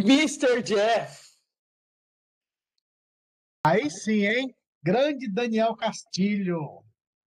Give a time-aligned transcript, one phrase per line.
[0.00, 0.62] Mr.
[0.62, 1.26] Jeff.
[3.66, 4.54] Aí sim, hein?
[4.84, 6.84] Grande Daniel Castilho.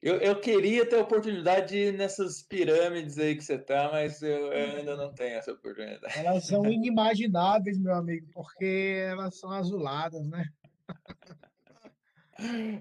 [0.03, 4.23] Eu, eu queria ter a oportunidade de ir nessas pirâmides aí que você tá, mas
[4.23, 6.17] eu, eu ainda não tenho essa oportunidade.
[6.17, 10.49] Elas são inimagináveis, meu amigo, porque elas são azuladas, né?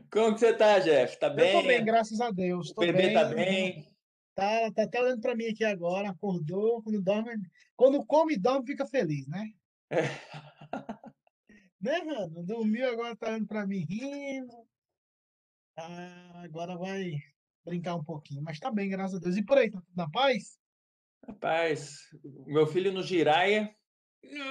[0.09, 1.19] Como que você tá, Jeff?
[1.19, 1.51] Tá Eu bem?
[1.51, 2.69] tô bem, graças a Deus.
[2.69, 3.88] O Tô bebê tá bem.
[4.35, 7.31] Tá, tá até olhando pra mim aqui agora, acordou, quando dorme,
[7.75, 9.51] quando come e dorme, fica feliz, né?
[11.81, 12.43] Né, mano?
[12.43, 14.53] Dormiu, agora tá olhando pra mim rindo.
[15.77, 17.13] Ah, agora vai
[17.65, 19.37] brincar um pouquinho, mas tá bem, graças a Deus.
[19.37, 20.59] E por aí, tá tudo na paz?
[21.25, 21.99] Rapaz,
[22.45, 23.73] meu filho no Giraia.
[24.23, 24.41] No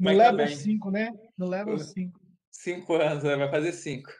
[0.00, 0.56] Mas tá level bem.
[0.56, 1.10] 5, né?
[1.36, 2.20] No level Eu- 5.
[2.50, 3.36] Cinco anos, né?
[3.36, 4.10] vai fazer cinco.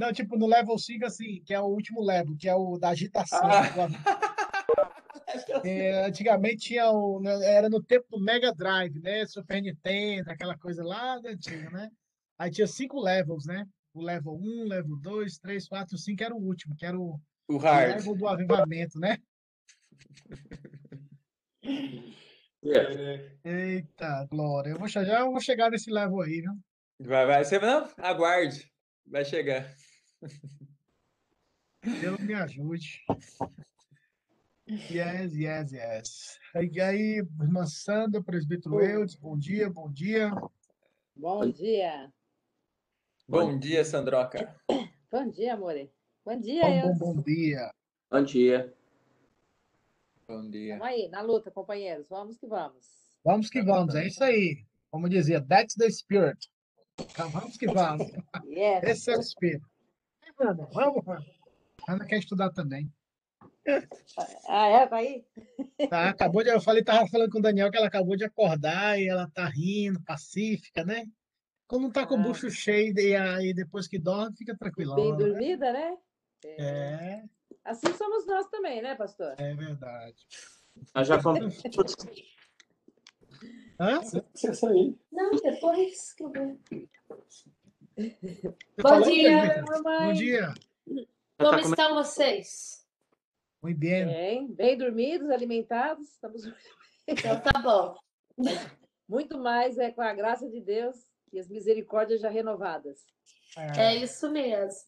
[0.00, 2.88] Não, tipo, no level 5, assim, que é o último level, que é o da
[2.88, 3.38] agitação.
[3.42, 3.58] Ah.
[3.60, 3.88] avião.
[5.64, 7.20] É, antigamente tinha o.
[7.20, 9.24] né, Era no tempo do Mega Drive, né?
[9.26, 11.88] Super Nintendo, aquela coisa lá da antiga, né?
[12.36, 13.64] Aí tinha cinco levels, né?
[13.94, 17.54] O level 1, level 2, 3, 4, 5 era o último, que era o O
[17.54, 17.94] o hard.
[17.94, 19.18] level do avivamento, né?
[22.62, 23.36] É.
[23.44, 24.70] Eita, glória.
[24.70, 26.52] Eu vou chegar, já vou chegar nesse level aí, viu?
[27.00, 27.44] Vai, vai.
[27.44, 27.88] Você não?
[27.98, 28.70] Aguarde.
[29.06, 29.66] Vai chegar.
[31.82, 33.02] Deus me ajude.
[34.66, 36.38] Yes, yes, yes.
[36.54, 40.30] E aí, irmã Sandra, presbítero Eudes, bom dia, bom dia.
[41.16, 42.12] Bom dia.
[43.26, 44.54] Bom dia, Sandroca.
[45.10, 45.90] Bom dia, amore.
[46.24, 46.94] Bom dia, Bom, bom, eu.
[47.14, 47.70] bom dia.
[48.10, 48.74] Bom dia.
[50.28, 50.78] Bom dia.
[50.78, 52.08] Vamos aí, na luta, companheiros.
[52.08, 52.86] Vamos que vamos.
[53.24, 54.64] Vamos que vamos, é isso aí.
[54.90, 56.48] Como dizia, that's the spirit.
[57.32, 58.08] Vamos que vamos.
[58.44, 58.82] Yes.
[58.84, 59.69] Esse é o espírito.
[60.40, 61.24] Ana, Vamos, Ana.
[61.88, 62.90] Ana quer estudar também.
[64.48, 64.86] Ah, é?
[64.86, 65.24] Tá aí?
[65.88, 68.98] Tá, acabou de, eu falei, tava falando com o Daniel que ela acabou de acordar
[68.98, 71.06] e ela tá rindo, pacífica, né?
[71.66, 72.22] Quando não tá com o Ah.
[72.22, 74.96] bucho cheio e aí depois que dorme, fica Bem tranquilão.
[75.10, 75.16] né?
[75.26, 75.96] dormida, né?
[76.44, 77.22] É,
[77.64, 79.34] Assim somos nós também, né, pastor?
[79.38, 80.16] é verdade.
[80.94, 81.62] Nós já fomos.
[83.78, 84.00] Hã?
[84.02, 84.98] Você sair.
[85.12, 86.58] Não, depois que eu ver.
[88.80, 89.64] Bom dia, presbítero?
[89.66, 90.12] Bom mamãe.
[90.14, 90.54] dia.
[90.88, 91.04] Já
[91.38, 92.86] Como tá estão vocês?
[93.62, 94.06] Muito bem.
[94.06, 96.08] Bem, bem dormidos, alimentados.
[96.12, 96.42] Estamos
[97.06, 97.96] Então tá bom.
[99.08, 100.96] muito mais é com a graça de Deus
[101.32, 103.04] e as misericórdias já renovadas.
[103.76, 104.80] É isso mesmo.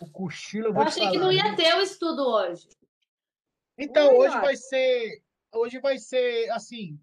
[0.00, 1.38] o cochilo eu Eu achei que falar, não viu?
[1.38, 2.68] ia ter o estudo hoje.
[3.76, 6.98] Então, hoje vai ser, hoje vai ser assim,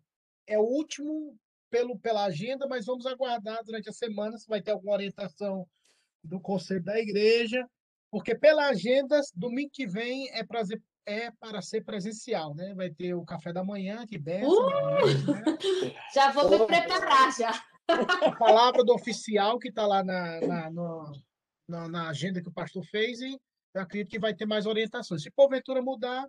[0.46, 1.38] é o último
[1.76, 5.68] pelo, pela agenda, mas vamos aguardar durante a semana se vai ter alguma orientação
[6.24, 7.68] do conselho da igreja,
[8.10, 10.62] porque pela agenda, domingo que vem é para
[11.06, 12.74] é para ser presencial, né?
[12.74, 15.06] Vai ter o café da manhã, que benção, Uh!
[15.06, 15.96] né?
[16.14, 17.52] Já vou me preparar já.
[17.90, 21.12] a palavra do oficial que está lá na, na, no-
[21.68, 23.38] na, na agenda que o pastor fez e
[23.76, 25.22] eu acredito que vai ter mais orientações.
[25.22, 26.26] Se porventura mudar,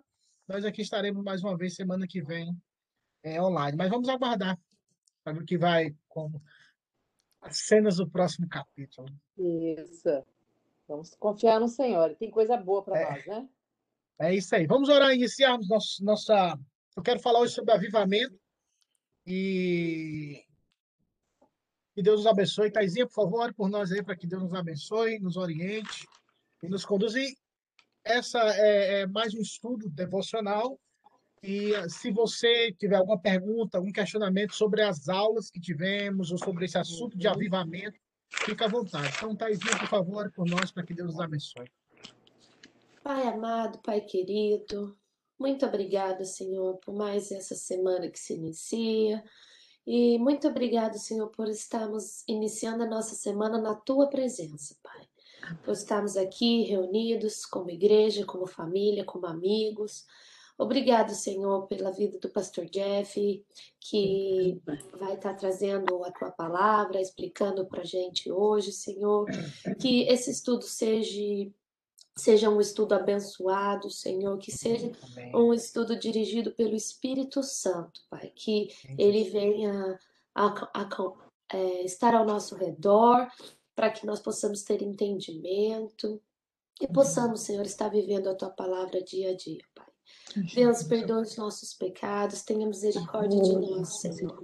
[0.47, 2.53] nós aqui estaremos mais uma vez semana que vem
[3.23, 3.75] é, online.
[3.77, 4.59] Mas vamos aguardar
[5.33, 6.41] ver o que vai como
[7.41, 9.07] as cenas do próximo capítulo.
[9.37, 10.25] Isso.
[10.87, 12.15] Vamos confiar no Senhor.
[12.15, 13.11] Tem coisa boa para É.
[13.11, 13.49] nós, né?
[14.19, 14.65] É isso aí.
[14.65, 16.57] Vamos orar e iniciarmos nosso, nossa.
[16.95, 18.39] Eu quero falar hoje sobre avivamento
[19.25, 20.43] e
[21.93, 22.71] que Deus nos abençoe.
[22.71, 26.07] Taizinha, por favor, ore por nós aí para que Deus nos abençoe, nos oriente
[26.63, 27.19] e nos conduza.
[27.19, 27.35] E
[28.03, 30.79] essa é, é mais um estudo devocional.
[31.43, 36.65] E se você tiver alguma pergunta, algum questionamento sobre as aulas que tivemos ou sobre
[36.65, 37.33] esse assunto de Uhum.
[37.33, 37.97] avivamento,
[38.43, 39.13] fica à vontade.
[39.15, 41.69] Então, Taizinha, por favor, por nós para que Deus nos abençoe.
[43.03, 44.97] Pai amado, Pai querido,
[45.39, 49.23] muito obrigada, Senhor, por mais essa semana que se inicia.
[49.85, 55.07] E muito obrigado, Senhor, por estarmos iniciando a nossa semana na tua presença, Pai.
[55.63, 60.05] Por estarmos aqui reunidos como igreja, como família, como amigos.
[60.57, 63.45] Obrigado, Senhor, pela vida do pastor Jeff,
[63.79, 64.59] que
[64.99, 69.25] vai estar trazendo a tua palavra, explicando para a gente hoje, Senhor.
[69.79, 71.51] Que esse estudo seja
[72.17, 74.91] seja um estudo abençoado, Senhor, que seja
[75.35, 79.99] um estudo dirigido pelo Espírito Santo, Pai, que ele venha
[80.33, 81.13] a, a-
[81.53, 83.29] é, estar ao nosso redor,
[83.75, 86.19] para que nós possamos ter entendimento
[86.81, 89.85] e possamos, Senhor, estar vivendo a tua palavra dia a dia, Pai.
[90.53, 94.43] Deus, perdoe os nossos pecados, tenha misericórdia de nós, Senhor.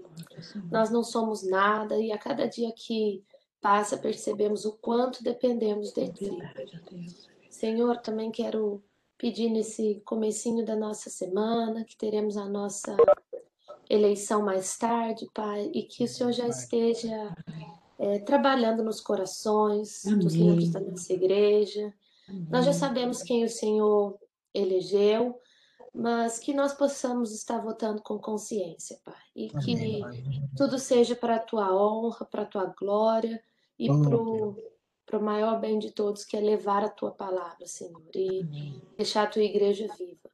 [0.72, 3.24] Nós não somos nada e a cada dia que
[3.62, 6.32] passa percebemos o quanto dependemos de Ti.
[7.50, 8.84] Senhor, também quero
[9.18, 12.96] pedir nesse comecinho da nossa semana, que teremos a nossa
[13.90, 17.36] eleição mais tarde, Pai, e que o Senhor já esteja
[18.00, 21.94] é, trabalhando nos corações dos membros da nossa igreja.
[22.50, 24.18] Nós já sabemos quem o Senhor
[24.54, 25.40] elegeu,
[25.94, 30.02] mas que nós possamos estar votando com consciência, Pai, e que
[30.58, 33.42] tudo seja para a tua honra, para a tua glória
[33.78, 38.42] e para o maior bem de todos, que é levar a tua palavra, Senhor, e
[38.42, 38.82] Amém.
[38.98, 40.32] deixar a tua igreja viva.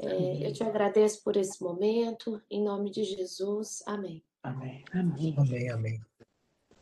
[0.00, 3.82] É, eu te agradeço por esse momento, em nome de Jesus.
[3.86, 4.22] Amém.
[4.42, 4.84] Amém.
[4.92, 5.34] Amém.
[5.36, 5.70] Amém.
[5.70, 6.00] amém.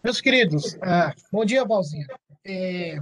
[0.02, 2.06] Meus queridos, ah, bom dia, Valzinha.
[2.44, 2.96] É,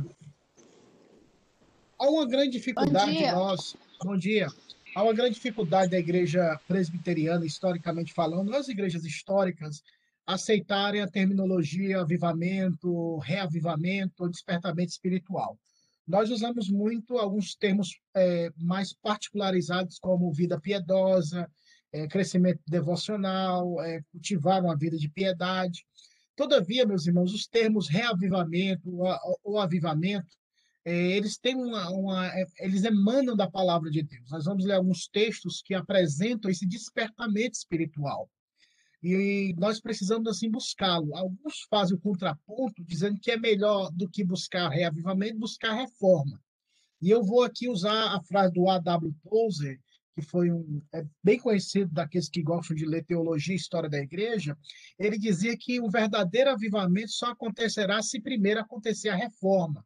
[1.99, 3.77] há uma grande dificuldade bom nós.
[4.03, 4.49] Bom dia.
[4.95, 9.83] Há uma grande dificuldade da igreja presbiteriana, historicamente falando, as igrejas históricas,
[10.25, 15.59] aceitarem a terminologia avivamento, reavivamento, despertamento espiritual.
[16.07, 21.51] Nós usamos muito alguns termos é, mais particularizados, como vida piedosa,
[21.93, 25.85] é, crescimento devocional, é, cultivar uma vida de piedade.
[26.37, 28.91] Todavia, meus irmãos, os termos reavivamento
[29.43, 30.37] ou avivamento,
[30.85, 34.31] eles têm uma, uma, é, eles emanam da palavra de Deus.
[34.31, 38.29] Nós vamos ler alguns textos que apresentam esse despertamento espiritual.
[39.03, 41.15] E nós precisamos, assim, buscá-lo.
[41.15, 46.41] Alguns fazem o contraponto, dizendo que é melhor do que buscar reavivamento, buscar reforma.
[47.03, 49.15] E eu vou aqui usar a frase do A.W.
[49.23, 49.79] Tozer,
[50.15, 53.99] que foi um é bem conhecido daqueles que gostam de ler teologia e história da
[53.99, 54.57] igreja.
[54.99, 59.85] Ele dizia que o verdadeiro avivamento só acontecerá se primeiro acontecer a reforma.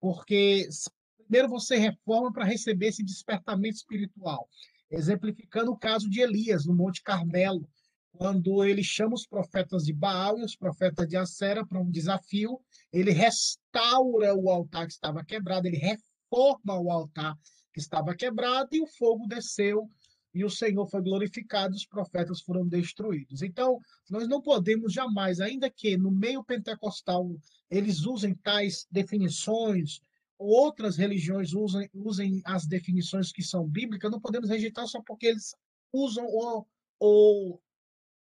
[0.00, 0.68] Porque
[1.16, 4.48] primeiro você reforma para receber esse despertamento espiritual.
[4.90, 7.68] Exemplificando o caso de Elias, no Monte Carmelo,
[8.12, 12.60] quando ele chama os profetas de Baal e os profetas de Acera para um desafio,
[12.92, 17.36] ele restaura o altar que estava quebrado, ele reforma o altar
[17.74, 19.90] que estava quebrado e o fogo desceu
[20.36, 23.40] e o Senhor foi glorificado, os profetas foram destruídos.
[23.40, 23.80] Então,
[24.10, 27.34] nós não podemos jamais, ainda que no meio pentecostal
[27.70, 30.02] eles usem tais definições,
[30.38, 35.28] ou outras religiões usem, usem as definições que são bíblicas, não podemos rejeitar só porque
[35.28, 35.54] eles
[35.90, 36.68] usam ou,
[37.00, 37.62] ou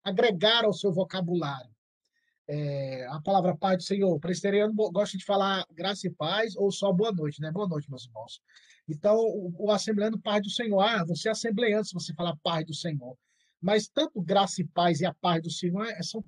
[0.04, 1.72] agregar ao seu vocabulário.
[2.46, 4.14] É, a palavra paz do Senhor.
[4.14, 7.50] O gosta de falar graça e paz ou só boa noite, né?
[7.50, 8.42] Boa noite, meus irmãos.
[8.88, 10.80] Então, o, o assembleando paz do Senhor.
[10.80, 13.16] Ah, você é assembleante se você falar paz do Senhor.
[13.60, 16.22] Mas tanto graça e paz e a paz do Senhor é, são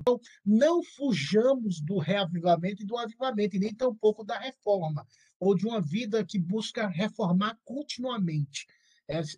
[0.00, 5.04] Então, não fujamos do reavivamento e do avivamento, e nem tampouco da reforma,
[5.38, 8.66] ou de uma vida que busca reformar continuamente.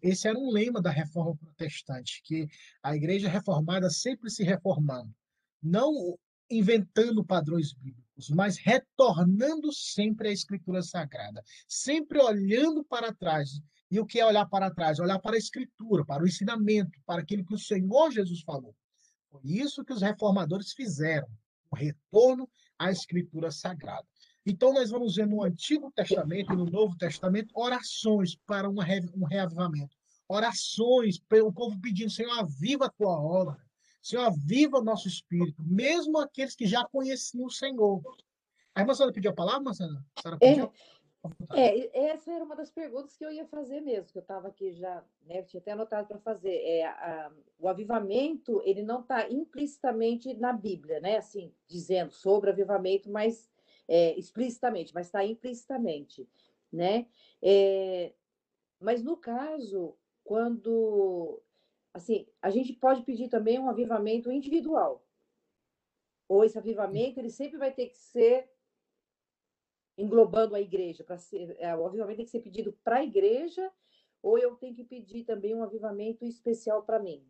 [0.03, 2.47] Esse era um lema da reforma protestante, que
[2.83, 5.15] a igreja reformada sempre se reformando,
[5.63, 6.19] não
[6.51, 13.61] inventando padrões bíblicos, mas retornando sempre à escritura sagrada, sempre olhando para trás.
[13.91, 14.99] E o que é olhar para trás?
[14.99, 18.75] Olhar para a escritura, para o ensinamento, para aquilo que o Senhor Jesus falou.
[19.31, 21.29] Foi isso que os reformadores fizeram,
[21.71, 24.07] o retorno à Escritura Sagrada.
[24.45, 29.97] Então, nós vamos ver no Antigo Testamento e no Novo Testamento orações para um reavivamento.
[30.29, 33.57] Orações, o povo pedindo, Senhor, aviva a tua obra.
[34.03, 38.01] Senhor, aviva o nosso espírito, mesmo aqueles que já conheciam o Senhor.
[38.75, 40.05] A irmã Sara pediu a palavra, Marcela?
[40.23, 40.73] Sara pediu?
[41.53, 44.49] É, é, essa era uma das perguntas que eu ia fazer mesmo, que eu estava
[44.49, 46.55] aqui já, né, tinha até anotado para fazer.
[46.55, 53.11] É, a, o avivamento, ele não está implicitamente na Bíblia, né, assim, dizendo sobre avivamento,
[53.11, 53.51] mas
[53.87, 56.27] é, explicitamente, mas está implicitamente,
[56.73, 57.07] né?
[57.43, 58.15] É,
[58.81, 61.43] mas no caso, quando,
[61.93, 65.05] assim, a gente pode pedir também um avivamento individual,
[66.29, 68.49] ou esse avivamento, ele sempre vai ter que ser
[69.99, 73.71] englobando a igreja, para ser, é, o avivamento tem que ser pedido para a igreja,
[74.23, 77.27] ou eu tenho que pedir também um avivamento especial para mim?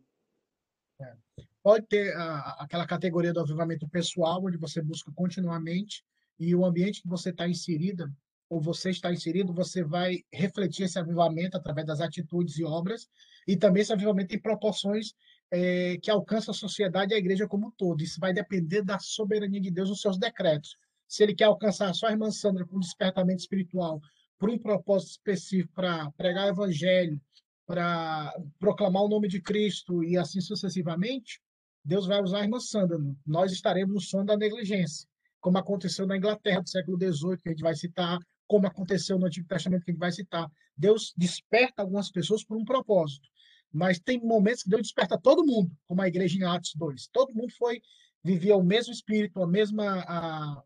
[0.99, 1.15] É.
[1.63, 6.05] Pode ter a, aquela categoria do avivamento pessoal, onde você busca continuamente,
[6.39, 8.11] e o ambiente que você está inserida,
[8.51, 13.07] ou você está inserido, você vai refletir esse avivamento através das atitudes e obras,
[13.47, 15.13] e também esse avivamento em proporções
[15.49, 18.03] é, que alcança a sociedade e a igreja como um todo.
[18.03, 20.75] Isso vai depender da soberania de Deus nos seus decretos
[21.11, 23.99] se ele quer alcançar só a irmã Sandra com despertamento espiritual,
[24.39, 27.19] por um propósito específico para pregar o evangelho,
[27.67, 31.41] para proclamar o nome de Cristo e assim sucessivamente,
[31.83, 32.97] Deus vai usar a irmã Sandra.
[33.25, 35.05] Nós estaremos no som da negligência,
[35.41, 38.17] como aconteceu na Inglaterra do século XVIII, que a gente vai citar,
[38.51, 40.51] como aconteceu no Antigo Testamento, que a gente vai citar.
[40.75, 43.25] Deus desperta algumas pessoas por um propósito,
[43.71, 47.07] mas tem momentos que Deus desperta todo mundo, como a igreja em Atos 2.
[47.13, 47.81] Todo mundo foi,
[48.21, 50.61] vivia o mesmo espírito, a mesma, a,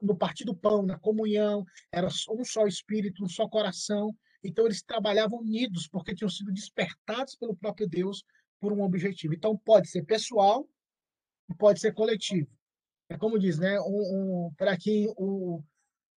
[0.00, 4.16] no partir do pão, na comunhão, era um só espírito, um só coração.
[4.44, 8.22] Então eles trabalhavam unidos porque tinham sido despertados pelo próprio Deus
[8.60, 9.34] por um objetivo.
[9.34, 10.64] Então pode ser pessoal
[11.50, 12.48] e pode ser coletivo.
[13.08, 13.80] É como diz, né?
[13.80, 15.64] Um, um, para que o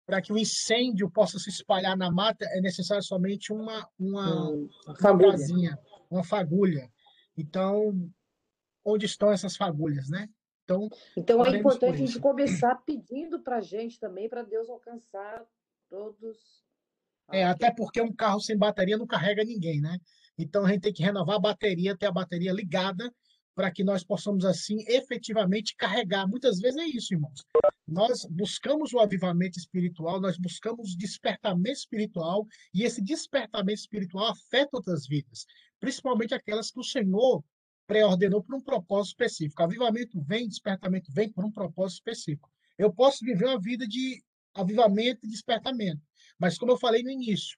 [0.08, 4.70] para que o incêndio possa se espalhar na mata é necessário somente uma uma, Hum,
[4.86, 5.32] uma fagulha.
[5.32, 6.90] casinha, uma fagulha.
[7.38, 8.10] Então,
[8.84, 10.30] onde estão essas fagulhas, né?
[10.64, 15.46] Então, Então é importante a gente começar pedindo para a gente também, para Deus alcançar
[15.90, 16.38] todos.
[17.30, 20.00] É, até porque um carro sem bateria não carrega ninguém, né?
[20.38, 23.14] Então a gente tem que renovar a bateria, ter a bateria ligada,
[23.58, 26.28] para que nós possamos, assim, efetivamente carregar.
[26.28, 27.44] Muitas vezes é isso, irmãos.
[27.88, 34.78] Nós buscamos o avivamento espiritual, nós buscamos o despertamento espiritual, e esse despertamento espiritual afeta
[34.78, 35.48] outras vidas,
[35.80, 37.44] principalmente aquelas que o Senhor
[37.88, 39.64] pré-ordenou por um propósito específico.
[39.64, 42.52] Avivamento vem, despertamento vem por um propósito específico.
[42.78, 44.24] Eu posso viver uma vida de
[44.54, 46.00] avivamento e despertamento.
[46.38, 47.58] Mas, como eu falei no início,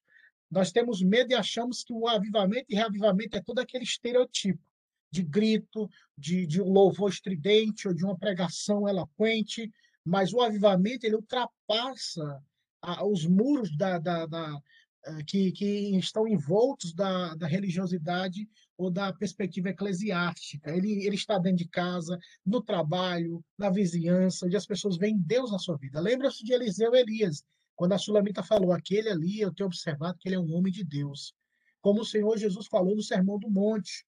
[0.49, 4.68] nós temos medo e achamos que o avivamento e reavivamento é todo aquele estereotipo
[5.11, 9.71] de grito, de, de um louvor estridente ou de uma pregação eloquente,
[10.05, 12.41] mas o avivamento ele ultrapassa
[12.81, 14.61] a- os muros da, da, da,
[15.05, 18.47] eh, que, que estão envoltos da, da religiosidade
[18.77, 20.71] ou da perspectiva eclesiástica.
[20.75, 25.51] Ele, ele está dentro de casa, no trabalho, na vizinhança, onde as pessoas veem Deus
[25.51, 25.99] na sua vida.
[25.99, 27.43] Lembra-se de Eliseu Elias,
[27.75, 30.83] quando a Sulamita falou, aquele ali, eu tenho observado que ele é um homem de
[30.83, 31.33] Deus.
[31.81, 34.05] Como o Senhor Jesus falou no Sermão do Monte,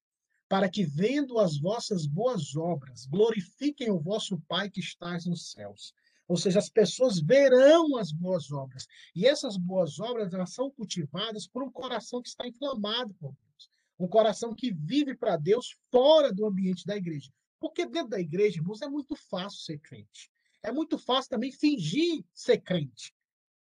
[0.51, 5.93] para que, vendo as vossas boas obras, glorifiquem o vosso Pai que estás nos céus.
[6.27, 8.85] Ou seja, as pessoas verão as boas obras.
[9.15, 13.71] E essas boas obras elas são cultivadas por um coração que está inflamado por Deus.
[13.97, 17.31] Um coração que vive para Deus fora do ambiente da igreja.
[17.57, 20.29] Porque dentro da igreja, irmãos, é muito fácil ser crente.
[20.61, 23.15] É muito fácil também fingir ser crente.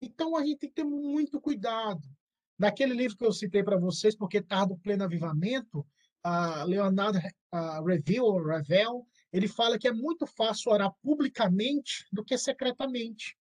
[0.01, 2.07] Então a gente tem que ter muito cuidado.
[2.57, 5.85] Naquele livro que eu citei para vocês, porque está do pleno avivamento,
[6.23, 7.19] a Leonardo
[7.85, 13.37] Reveal, ou Revel, ele fala que é muito fácil orar publicamente do que secretamente.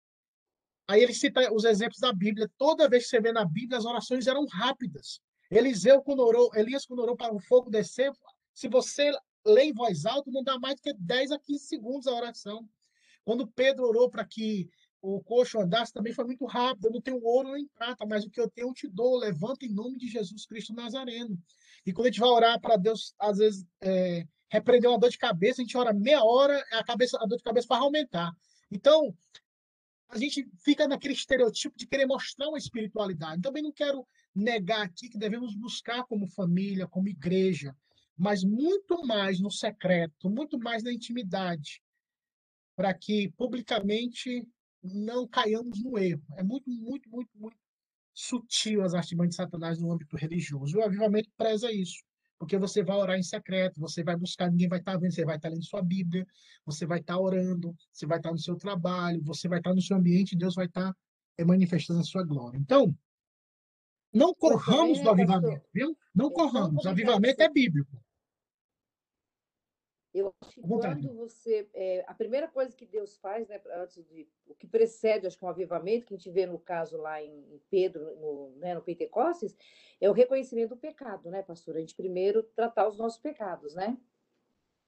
[0.87, 2.49] Aí ele cita os exemplos da Bíblia.
[2.57, 5.21] Toda vez que você vê na Bíblia, as orações eram rápidas.
[5.51, 8.11] Eliseu, quando orou, Elias, quando orou para o fogo descer,
[8.53, 9.11] se você
[9.45, 12.67] lê em voz alta, não dá mais do que 10 a 15 segundos a oração.
[13.23, 14.69] Quando Pedro orou para que
[15.01, 16.87] o coxo andasse, também foi muito rápido.
[16.87, 19.17] Eu não tenho ouro nem prata, mas o que eu tenho eu te dou.
[19.17, 21.37] Levanta em nome de Jesus Cristo Nazareno.
[21.89, 25.17] E quando a gente vai orar para Deus, às vezes, é, repreender uma dor de
[25.17, 28.31] cabeça, a gente ora meia hora, a, cabeça, a dor de cabeça vai aumentar.
[28.69, 29.11] Então,
[30.07, 33.41] a gente fica naquele estereotipo de querer mostrar uma espiritualidade.
[33.41, 34.05] Também não quero
[34.35, 37.75] negar aqui que devemos buscar como família, como igreja,
[38.15, 41.81] mas muito mais no secreto, muito mais na intimidade,
[42.75, 44.47] para que publicamente
[44.83, 46.21] não caiamos no erro.
[46.37, 47.57] É muito, muito, muito, muito
[48.19, 50.77] sutil as artimanhas de Satanás no âmbito religioso.
[50.77, 52.03] O avivamento preza isso,
[52.37, 55.37] porque você vai orar em secreto, você vai buscar, ninguém vai estar vendo, você vai
[55.37, 56.27] estar lendo sua Bíblia,
[56.65, 59.95] você vai estar orando, você vai estar no seu trabalho, você vai estar no seu
[59.95, 60.93] ambiente, Deus vai estar
[61.45, 62.57] manifestando a sua glória.
[62.57, 62.93] Então,
[64.13, 65.97] não corramos do avivamento, viu?
[66.13, 66.83] Não corramos.
[66.83, 68.03] comentário Avivamento é bíblico.
[70.13, 71.69] Eu acho que quando você.
[71.73, 74.27] é, a primeira coisa que Deus faz, né, antes de.
[74.47, 77.29] O que precede, acho que um avivamento, que a gente vê no caso lá em
[77.29, 79.55] em Pedro, no, né, no Pentecostes,
[79.99, 81.75] é o reconhecimento do pecado, né, pastor?
[81.75, 83.97] A gente primeiro tratar os nossos pecados, né?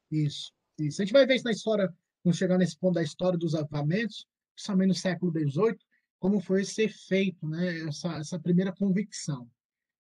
[0.10, 1.02] Isso, isso.
[1.02, 4.28] A gente vai ver isso na história, quando chegar nesse ponto da história dos avivamentos,
[4.54, 5.78] principalmente no século XVIII,
[6.20, 9.50] como foi ser feito, né, essa, essa primeira convicção.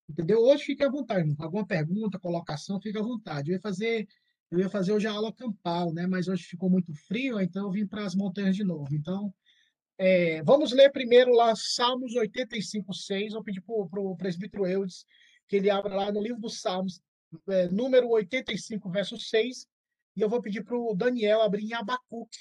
[0.10, 0.40] Entendeu?
[0.42, 3.50] Hoje fique à vontade, alguma pergunta, colocação, fique à vontade.
[3.50, 4.08] Eu ia fazer,
[4.52, 7.72] eu ia fazer hoje a aula campal, né, mas hoje ficou muito frio, então eu
[7.72, 8.94] vim para as montanhas de novo.
[8.94, 9.34] Então,
[9.98, 13.34] é, vamos ler primeiro lá Salmos 85, 6.
[13.34, 15.06] Vou pedir para o presbítero Eudes
[15.48, 17.02] que ele abra lá no livro dos Salmos,
[17.50, 19.68] é, número 85, verso 6.
[20.16, 22.40] E eu vou pedir para o Daniel abrir em Abacuque.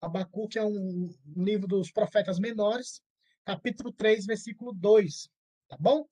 [0.00, 3.02] Abacuque é um, um livro dos profetas menores,
[3.44, 5.28] capítulo 3, versículo 2.
[5.68, 6.06] Tá bom?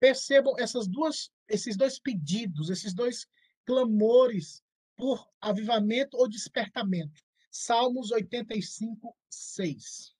[0.00, 3.26] Percebam essas duas, esses dois pedidos, esses dois
[3.66, 4.64] clamores
[4.96, 7.20] por avivamento ou despertamento.
[7.50, 10.14] Salmos 85, 6.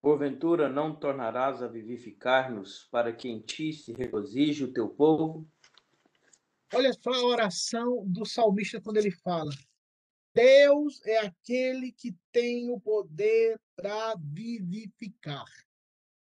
[0.00, 5.48] Porventura não tornarás a vivificar-nos para que em ti se regozije o teu povo?
[6.74, 9.52] Olha só a oração do salmista quando ele fala:
[10.34, 15.46] Deus é aquele que tem o poder para vivificar.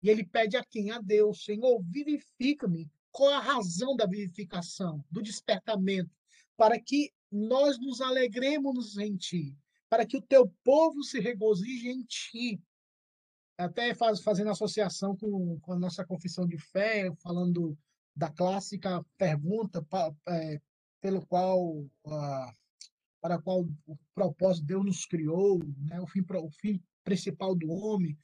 [0.02, 0.90] E ele pede a quem?
[0.90, 2.90] A Deus, Senhor, vivifica-me.
[3.12, 6.10] Qual a razão da vivificação, do despertamento?
[6.56, 9.54] Para que nós nos alegremos em ti,
[9.88, 12.60] para que o teu povo se regozije em ti.
[13.56, 17.78] Até faz, fazendo associação com, com a nossa confissão de fé, falando
[18.16, 20.60] da clássica pergunta pa, é,
[21.00, 21.84] pelo qual
[23.22, 26.00] para qual o propósito Deus nos criou, né?
[26.00, 28.18] o, fim, o fim principal do homem,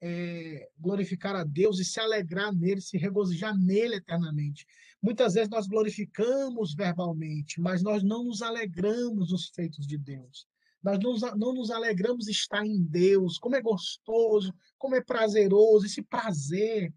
[0.00, 4.66] é glorificar a Deus e se alegrar nele, se regozijar nele eternamente.
[5.02, 10.46] Muitas vezes nós glorificamos verbalmente, mas nós não nos alegramos nos feitos de Deus.
[10.82, 16.02] Nós não, não nos alegramos estar em Deus, como é gostoso, como é prazeroso, esse
[16.02, 16.92] prazer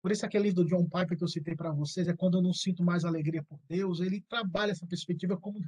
[0.00, 2.42] por isso, aquele livro do John Piper que eu citei para vocês é quando eu
[2.42, 4.00] não sinto mais alegria por Deus.
[4.00, 5.60] Ele trabalha essa perspectiva como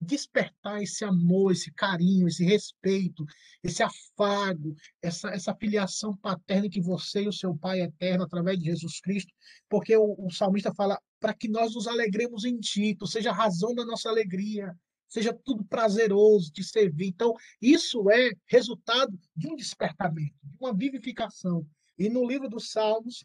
[0.00, 3.24] despertar esse amor, esse carinho, esse respeito,
[3.62, 8.64] esse afago, essa, essa filiação paterna que você e o seu Pai eterno, através de
[8.66, 9.32] Jesus Cristo,
[9.68, 13.34] porque o, o salmista fala para que nós nos alegremos em Ti, tu seja a
[13.34, 14.76] razão da nossa alegria,
[15.08, 17.06] seja tudo prazeroso de servir.
[17.06, 21.64] Então, isso é resultado de um despertamento, de uma vivificação.
[21.98, 23.24] E no livro dos Salmos,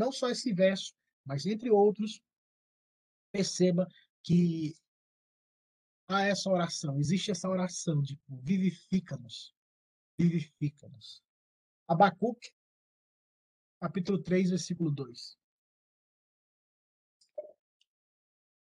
[0.00, 0.94] não só esse verso,
[1.26, 2.22] mas entre outros,
[3.30, 3.86] perceba
[4.22, 4.74] que
[6.08, 9.54] há essa oração, existe essa oração de vivifica-nos,
[10.18, 11.22] vivifica-nos.
[11.86, 12.50] Abacuque,
[13.78, 15.38] capítulo 3, versículo 2.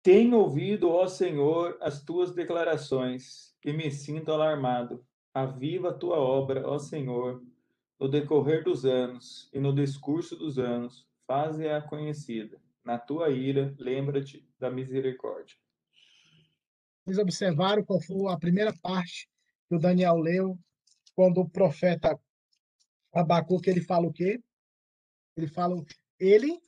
[0.02, 5.06] Tenho ouvido, ó Senhor, as tuas declarações e me sinto alarmado.
[5.34, 7.44] Aviva a tua obra, ó Senhor,
[8.00, 12.60] no decorrer dos anos e no discurso dos anos, faze-a conhecida.
[12.84, 15.58] Na tua ira, lembra-te da misericórdia.
[17.04, 19.30] Vocês observaram qual foi a primeira parte
[19.68, 20.58] que o Daniel leu,
[21.13, 22.18] quando o profeta
[23.13, 24.42] Abacuque, ele fala o quê?
[25.36, 25.76] Ele fala,
[26.20, 26.60] ele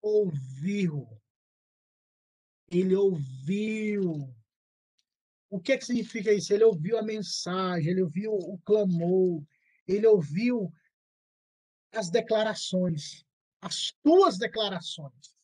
[0.00, 1.06] ouviu.
[2.70, 4.34] Ele ouviu.
[5.50, 6.52] O que, é que significa isso?
[6.52, 9.42] Ele ouviu a mensagem, ele ouviu o clamor,
[9.86, 10.72] ele ouviu
[11.92, 13.25] as declarações,
[13.60, 15.34] as tuas declarações.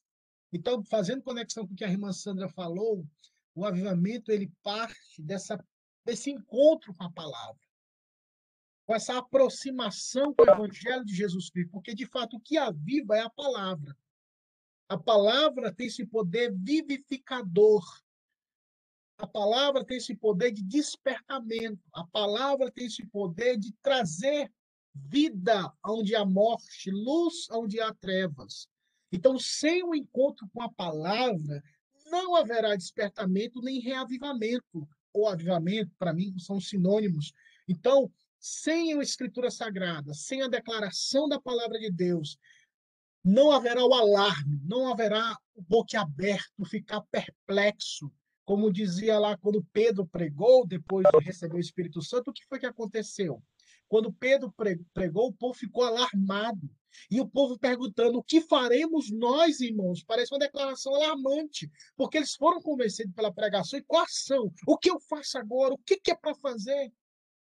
[0.52, 3.06] Então, fazendo conexão com o que a irmã Sandra falou,
[3.54, 5.62] o avivamento ele parte dessa,
[6.04, 7.60] desse encontro com a palavra,
[8.86, 13.16] com essa aproximação com o Evangelho de Jesus Cristo, porque de fato o que aviva
[13.16, 13.96] é a palavra.
[14.88, 17.82] A palavra tem esse poder vivificador.
[19.16, 21.82] A palavra tem esse poder de despertamento.
[21.94, 24.52] A palavra tem esse poder de trazer
[24.94, 28.68] vida onde há morte, luz onde há trevas.
[29.10, 31.62] Então, sem o encontro com a palavra,
[32.06, 34.88] não haverá despertamento nem reavivamento.
[35.12, 37.32] Ou avivamento, para mim, são sinônimos.
[37.68, 42.38] Então, sem a escritura sagrada, sem a declaração da palavra de Deus,
[43.24, 48.10] não haverá o alarme, não haverá o boquiaberto, ficar perplexo.
[48.44, 52.58] Como dizia lá quando Pedro pregou, depois de receber o Espírito Santo, o que foi
[52.58, 53.40] que aconteceu?
[53.92, 54.50] Quando Pedro
[54.94, 56.74] pregou, o povo ficou alarmado.
[57.10, 60.02] E o povo perguntando: o que faremos nós, irmãos?
[60.02, 64.50] Parece uma declaração alarmante, porque eles foram convencidos pela pregação e qual ação?
[64.66, 65.74] O que eu faço agora?
[65.74, 66.90] O que, que é para fazer?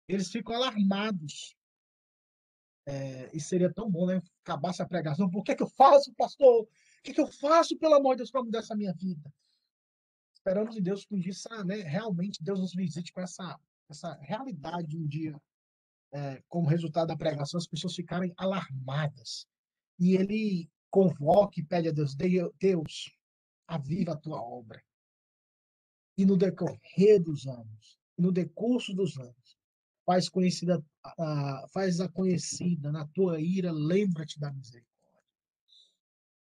[0.06, 1.56] Eles ficam alarmados.
[2.86, 4.22] É, e seria tão bom, né?
[4.44, 5.28] Acabar essa pregação.
[5.28, 6.62] Por que, que eu faço, pastor?
[6.62, 6.68] O
[7.02, 9.34] que, que eu faço, pelo amor de Deus, para mudar essa minha vida?
[10.32, 13.58] Esperamos em Deus que um dia, né, realmente, Deus nos visite com essa,
[13.90, 15.36] essa realidade de um dia
[16.12, 19.46] é, como resultado da pregação, as pessoas ficarem alarmadas.
[19.98, 23.10] E ele convoca e pede a Deus: Deus,
[23.66, 24.82] aviva a tua obra.
[26.18, 29.56] E no decorrer dos anos, no decurso dos anos,
[30.06, 34.86] faz conhecida, uh, faz a conhecida na tua ira, lembra-te da misericórdia.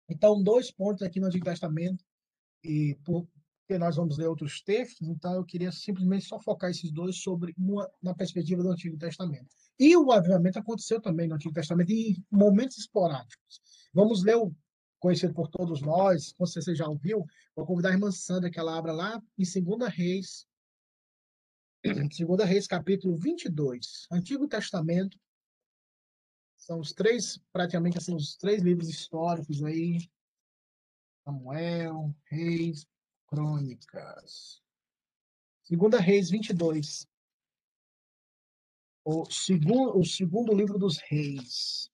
[0.09, 2.05] Então, dois pontos aqui no Antigo Testamento,
[2.63, 3.27] e por,
[3.67, 7.53] porque nós vamos ler outros textos, então eu queria simplesmente só focar esses dois sobre
[7.59, 9.49] uma na perspectiva do Antigo Testamento.
[9.77, 13.61] E o avivamento aconteceu também no Antigo Testamento em momentos esporádicos.
[13.93, 14.55] Vamos ler o
[15.01, 17.27] conhecido por todos nós, como você já ouviu,
[17.57, 20.47] vou convidar a irmã Sandra que ela abra lá em 2 Reis,
[21.85, 25.19] 2 Reis capítulo 22, Antigo Testamento,
[26.57, 30.09] são os três, praticamente assim, os três livros históricos aí,
[31.25, 32.87] Samuel, Reis,
[33.27, 34.63] Crônicas.
[35.63, 37.09] Segunda Reis 22.
[39.05, 41.91] O segundo, o segundo livro dos Reis.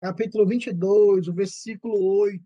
[0.00, 2.44] Capítulo 22, o versículo 8.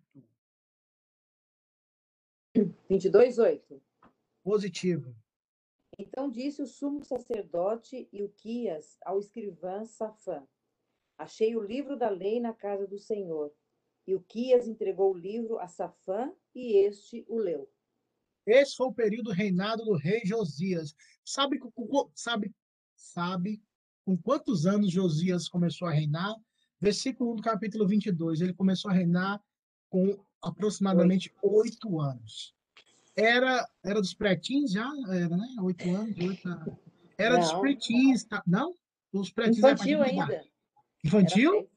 [2.88, 3.82] 22, 8.
[4.42, 5.14] Positivo.
[5.98, 10.46] Então disse o sumo sacerdote Ilquias ao escrivã Safã:
[11.18, 13.52] Achei o livro da lei na casa do Senhor.
[14.06, 17.68] Ilquias entregou o livro a Safã e este o leu.
[18.46, 20.94] Esse foi o período reinado do rei Josias.
[21.24, 21.58] Sabe,
[22.14, 22.54] sabe,
[22.94, 23.62] sabe
[24.04, 26.34] com quantos anos Josias começou a reinar?
[26.80, 28.40] Versículo 1 do capítulo 22.
[28.40, 29.42] Ele começou a reinar
[29.88, 32.54] com aproximadamente oito anos.
[33.16, 34.88] Era, era dos pretinhos já?
[35.08, 35.48] Era, né?
[35.62, 36.48] Oito anos, oito
[37.18, 37.40] Era não.
[37.40, 38.42] dos pretinhos, tá?
[38.46, 38.74] não?
[39.12, 40.44] Dos pretinhos Infantil ainda.
[41.02, 41.68] Infantil?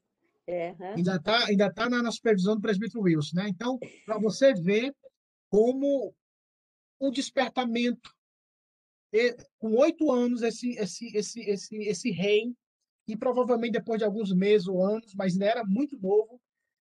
[0.50, 0.94] Uhum.
[0.96, 3.48] Ainda está ainda tá na, na supervisão do presbítero Wilson, né?
[3.48, 4.94] Então, para você ver
[5.48, 6.12] como
[7.00, 8.12] um despertamento.
[9.12, 12.54] E, com oito anos, esse, esse, esse, esse, esse rei,
[13.06, 16.40] e provavelmente depois de alguns meses ou anos, mas ainda era muito novo,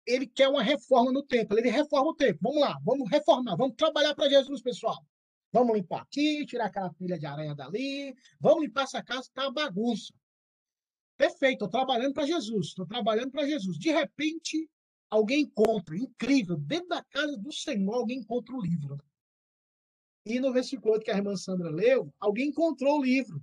[0.06, 1.58] ele quer uma reforma no templo.
[1.58, 2.40] Ele reforma o templo.
[2.42, 5.04] Vamos lá, vamos reformar, vamos trabalhar para Jesus, pessoal.
[5.52, 10.14] Vamos limpar aqui, tirar aquela pilha de aranha dali, vamos limpar essa casa, uma bagunça.
[11.18, 13.78] Perfeito, estou trabalhando para Jesus, estou trabalhando para Jesus.
[13.78, 14.70] De repente,
[15.10, 18.98] alguém encontra, incrível, dentro da casa do Senhor, alguém encontra o livro.
[20.26, 23.42] E no versículo que a irmã Sandra leu, alguém encontrou o livro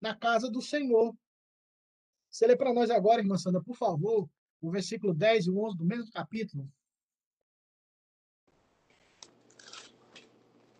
[0.00, 1.14] na casa do Senhor.
[2.30, 4.28] Você lê para nós agora, irmã Sandra, por favor,
[4.60, 6.68] o versículo 10 e 11 do mesmo capítulo.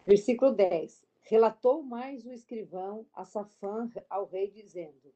[0.06, 1.04] Versículo 10.
[1.22, 5.14] Relatou mais o escrivão a Safã ao rei, dizendo: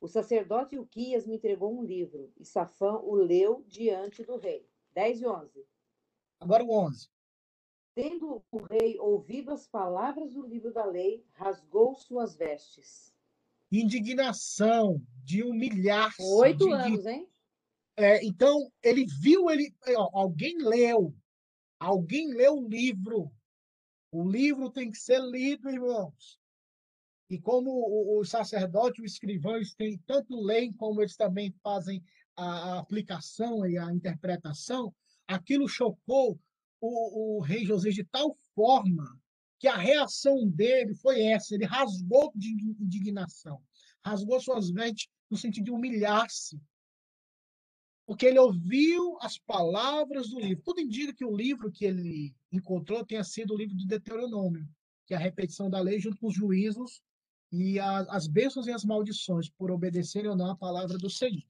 [0.00, 4.66] O sacerdote Uquias me entregou um livro, e Safã o leu diante do rei.
[4.94, 5.66] 10 e 11.
[6.40, 7.08] Agora o 11.
[7.94, 13.12] Tendo o rei ouvido as palavras do livro da lei, rasgou suas vestes.
[13.70, 16.22] Indignação de humilhar-se.
[16.22, 16.72] Oito de...
[16.72, 17.28] anos, hein?
[17.94, 21.14] É, então, ele viu, ele, ó, alguém leu,
[21.78, 23.30] alguém leu o livro.
[24.10, 26.39] O livro tem que ser lido, irmãos.
[27.30, 32.02] E como o, o sacerdote, os escrivãos têm tanto lei como eles também fazem
[32.36, 34.92] a, aplicação e a interpretação,
[35.28, 36.40] aquilo chocou
[36.80, 39.16] o, o rei José de tal forma
[39.60, 42.48] que a reação dele foi essa: ele rasgou de
[42.80, 43.62] indignação,
[44.04, 46.60] rasgou suas vestes no sentido de humilhar-se.
[48.04, 50.64] Porque ele ouviu as palavras do livro.
[50.64, 54.68] Tudo indica que o livro que ele encontrou tenha sido o livro de Deuteronômio,
[55.06, 57.00] que é a repetição da lei junto com os juízos
[57.50, 61.42] e a, as bênçãos e as maldições por obedecerem ou não a palavra do Senhor.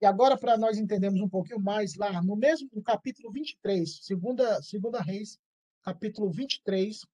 [0.00, 4.62] E agora, para nós entendermos um pouquinho mais, lá no mesmo no capítulo 23, segunda,
[4.62, 5.38] segunda Reis,
[5.82, 7.04] capítulo 23,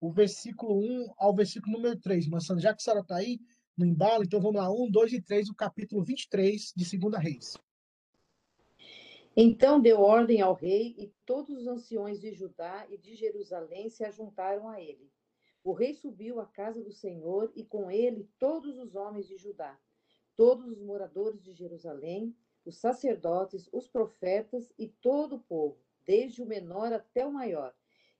[0.00, 2.28] o versículo 1 ao versículo número 3.
[2.28, 3.40] Mansando, já que a senhora está aí
[3.76, 7.56] no embalo, então vamos lá, 1, 2 e 3, o capítulo 23 de segunda Reis.
[9.36, 14.04] Então deu ordem ao rei, e todos os anciões de Judá e de Jerusalém se
[14.04, 15.10] ajuntaram a ele.
[15.64, 19.78] O rei subiu à casa do Senhor, e com ele todos os homens de Judá
[20.36, 26.46] todos os moradores de Jerusalém, os sacerdotes, os profetas e todo o povo, desde o
[26.46, 27.74] menor até o maior,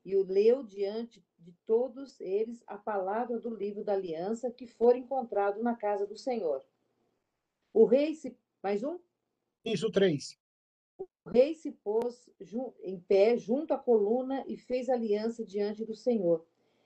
[0.05, 4.97] e o leu diante de todos eles a palavra do livro da aliança que for
[4.97, 6.65] encontrado na casa do Senhor.
[7.73, 8.37] O rei se.
[8.63, 8.99] Mais um?
[9.65, 10.39] Isso, três.
[10.99, 12.29] O rei se pôs
[12.83, 16.45] em pé junto à coluna e fez aliança diante do Senhor,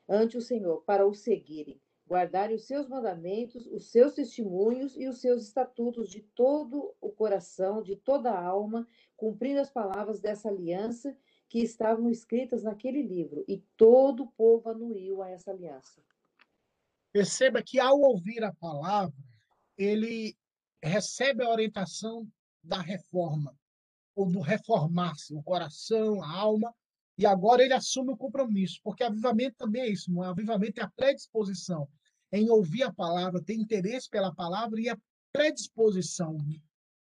[0.09, 5.21] ante o Senhor, para o seguirem guardarem os seus mandamentos, os seus testemunhos e os
[5.21, 11.16] seus estatutos de todo o coração, de toda a alma, cumprindo as palavras dessa aliança
[11.49, 13.45] que estavam escritas naquele livro.
[13.49, 16.01] E todo o povo anuiu a essa aliança.
[17.12, 19.16] Perceba que ao ouvir a palavra,
[19.77, 20.37] ele
[20.83, 22.27] recebe a orientação
[22.62, 23.57] da reforma,
[24.14, 26.75] ou do reformar-se, o coração, a alma,
[27.18, 30.90] e agora ele assume o compromisso, porque avivamento também é isso, o avivamento é a
[30.90, 31.88] predisposição
[32.33, 34.98] em ouvir a palavra, ter interesse pela palavra e a
[35.33, 36.37] predisposição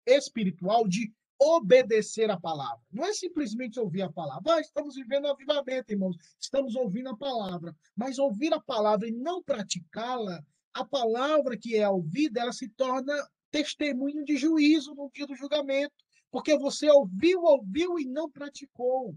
[0.05, 2.79] espiritual de obedecer a palavra.
[2.91, 4.55] Não é simplesmente ouvir a palavra.
[4.55, 6.15] Ah, estamos vivendo avivamento, irmãos.
[6.39, 7.75] Estamos ouvindo a palavra.
[7.95, 13.13] Mas ouvir a palavra e não praticá-la, a palavra que é ouvida, ela se torna
[13.51, 15.93] testemunho de juízo no dia do julgamento.
[16.31, 19.15] Porque você ouviu, ouviu e não praticou.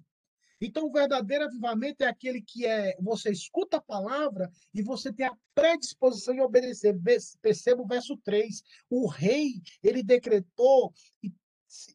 [0.60, 5.26] Então, o verdadeiro avivamento é aquele que é você escuta a palavra e você tem
[5.26, 6.96] a predisposição de obedecer.
[7.42, 8.62] Perceba o verso 3.
[8.88, 10.92] O rei, ele decretou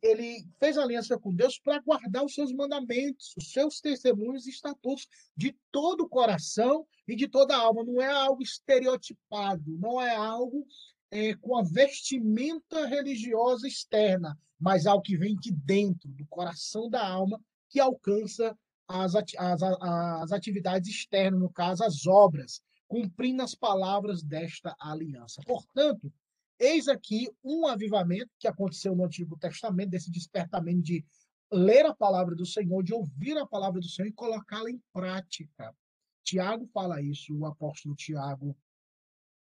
[0.01, 5.07] ele fez aliança com Deus para guardar os seus mandamentos, os seus testemunhos e estatutos
[5.35, 7.83] de todo o coração e de toda a alma.
[7.83, 10.65] Não é algo estereotipado, não é algo
[11.09, 17.05] é, com a vestimenta religiosa externa, mas algo que vem de dentro, do coração da
[17.05, 17.41] alma,
[17.71, 18.55] que alcança
[18.87, 25.41] as, as, as atividades externas, no caso, as obras, cumprindo as palavras desta aliança.
[25.47, 26.11] Portanto,
[26.59, 31.05] eis aqui um avivamento que aconteceu no Antigo Testamento, desse despertamento de
[31.49, 35.73] ler a palavra do Senhor, de ouvir a palavra do Senhor e colocá-la em prática.
[36.23, 38.55] Tiago fala isso, o apóstolo Tiago,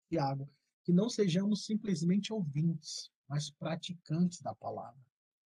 [0.09, 0.49] Tiago,
[0.83, 5.06] que não sejamos simplesmente ouvintes, mas praticantes da palavra.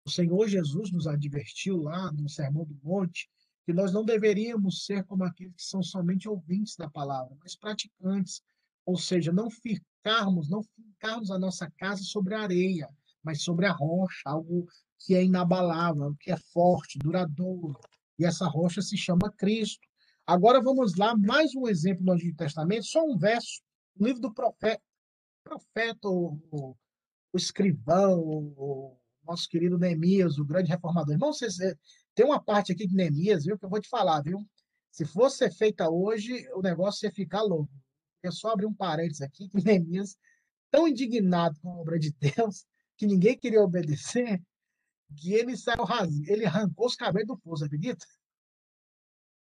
[0.08, 3.30] O Senhor Jesus nos advertiu lá no Sermão do Monte
[3.66, 8.42] que nós não deveríamos ser como aqueles que são somente ouvintes da palavra, mas praticantes,
[8.86, 12.88] ou seja, não ficarmos, não ficarmos a nossa casa sobre a areia,
[13.22, 14.66] mas sobre a rocha, algo
[14.98, 17.78] que é inabalável, que é forte, duradouro.
[18.18, 19.86] E essa rocha se chama Cristo.
[20.26, 23.62] Agora vamos lá, mais um exemplo no Antigo Testamento, só um verso,
[24.00, 24.82] o livro do profeta,
[25.44, 26.78] profeta o, o,
[27.34, 31.14] o escrivão, o, nosso querido Neemias, o grande reformador.
[31.14, 31.58] Irmão, vocês,
[32.16, 34.44] tem uma parte aqui de Neemias, viu, que eu vou te falar, viu?
[34.90, 37.72] Se fosse feita hoje, o negócio ia ficar louco.
[38.24, 40.18] É só abrir um parênteses aqui, que Neemias,
[40.72, 42.66] tão indignado com a obra de Deus,
[42.98, 44.42] que ninguém queria obedecer,
[45.16, 45.86] que ele saiu
[46.28, 48.06] ele arrancou os cabelos do poço, acredita?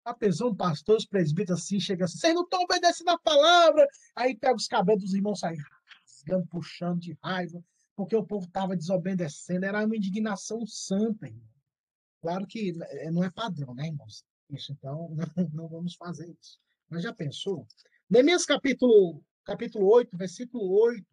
[0.04, 3.86] A pessoa, um pastor, os presbíteros assim, chega assim, vocês não estão obedecendo a palavra.
[4.16, 7.62] Aí pega os cabelos dos irmãos, sai rasgando, puxando de raiva,
[8.00, 9.66] porque o povo estava desobedecendo.
[9.66, 11.46] Era uma indignação santa, irmão.
[12.22, 14.24] Claro que eh, não é padrão, né, irmãos?
[14.48, 16.58] Isso, então, não, não vamos fazer isso.
[16.88, 17.66] Mas já pensou?
[18.08, 21.04] Neemias capítulo, capítulo 8, versículo 8.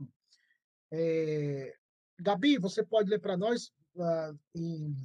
[0.93, 1.75] É...
[2.21, 4.95] Gabi, você pode ler para nós uh, em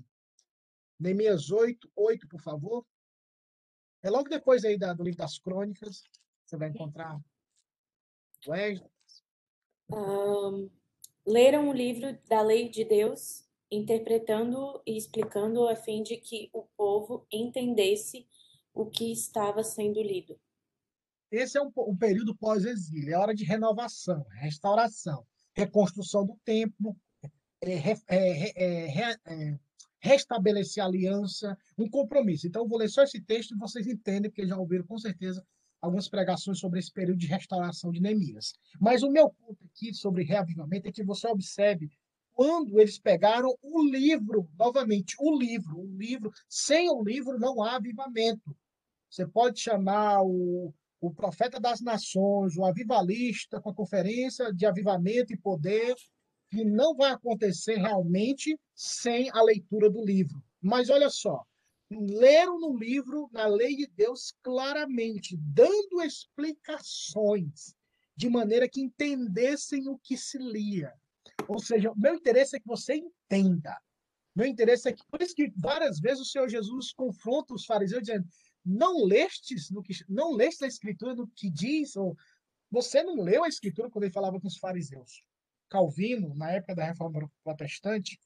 [1.00, 2.86] Neemias 8, 8, por favor?
[4.04, 6.04] É logo depois aí da, do livro das crônicas,
[6.46, 7.20] você vai encontrar
[8.46, 8.52] o
[9.94, 10.70] Um,
[11.26, 16.64] leram o livro da lei de Deus interpretando e explicando a fim de que o
[16.76, 18.26] povo entendesse
[18.74, 20.38] o que estava sendo lido.
[21.30, 26.94] Esse é um, um período pós-exílio, é hora de renovação, restauração, reconstrução do templo,
[27.62, 29.58] é, é, é, é,
[29.98, 32.46] restabelecer a aliança, um compromisso.
[32.46, 35.46] Então, eu vou ler só esse texto e vocês entendem, porque já ouviram com certeza
[35.82, 38.54] algumas pregações sobre esse período de restauração de Neemias.
[38.80, 41.90] Mas o meu ponto aqui sobre reavivamento é que você observe
[42.32, 47.76] quando eles pegaram o livro, novamente, o livro, o livro, sem o livro não há
[47.76, 48.56] avivamento.
[49.10, 55.32] Você pode chamar o, o profeta das nações, o avivalista, com a conferência de avivamento
[55.32, 55.94] e poder,
[56.48, 60.42] que não vai acontecer realmente sem a leitura do livro.
[60.60, 61.44] Mas olha só,
[62.00, 67.74] leram no livro, na lei de Deus, claramente, dando explicações,
[68.16, 70.92] de maneira que entendessem o que se lia.
[71.48, 73.76] Ou seja, meu interesse é que você entenda.
[74.34, 78.02] Meu interesse é que, por isso que várias vezes o Senhor Jesus confronta os fariseus
[78.02, 78.26] dizendo:
[78.64, 82.16] não lestes no que não lestes a escritura no que diz ou
[82.70, 85.22] você não leu a escritura quando ele falava com os fariseus.
[85.68, 88.18] Calvino, na época da Reforma Protestante,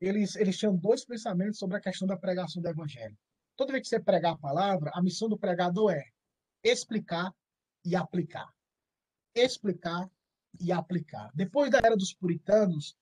[0.00, 3.16] eles, eles tinham dois pensamentos sobre a questão da pregação do evangelho.
[3.56, 6.04] Toda vez que você pregar a palavra, a missão do pregador é
[6.62, 7.32] explicar
[7.84, 8.48] e aplicar.
[9.34, 10.10] Explicar
[10.60, 11.30] e aplicar.
[11.34, 12.96] Depois da era dos puritanos,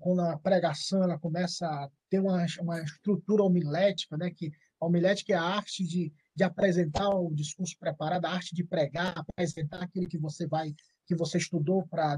[0.00, 4.50] quando a pregação ela começa a ter uma, uma estrutura homilética, né, que
[4.80, 9.14] a homilética é a arte de, de apresentar o discurso preparado, a arte de pregar,
[9.16, 10.74] apresentar aquilo que você vai
[11.04, 12.16] que você estudou para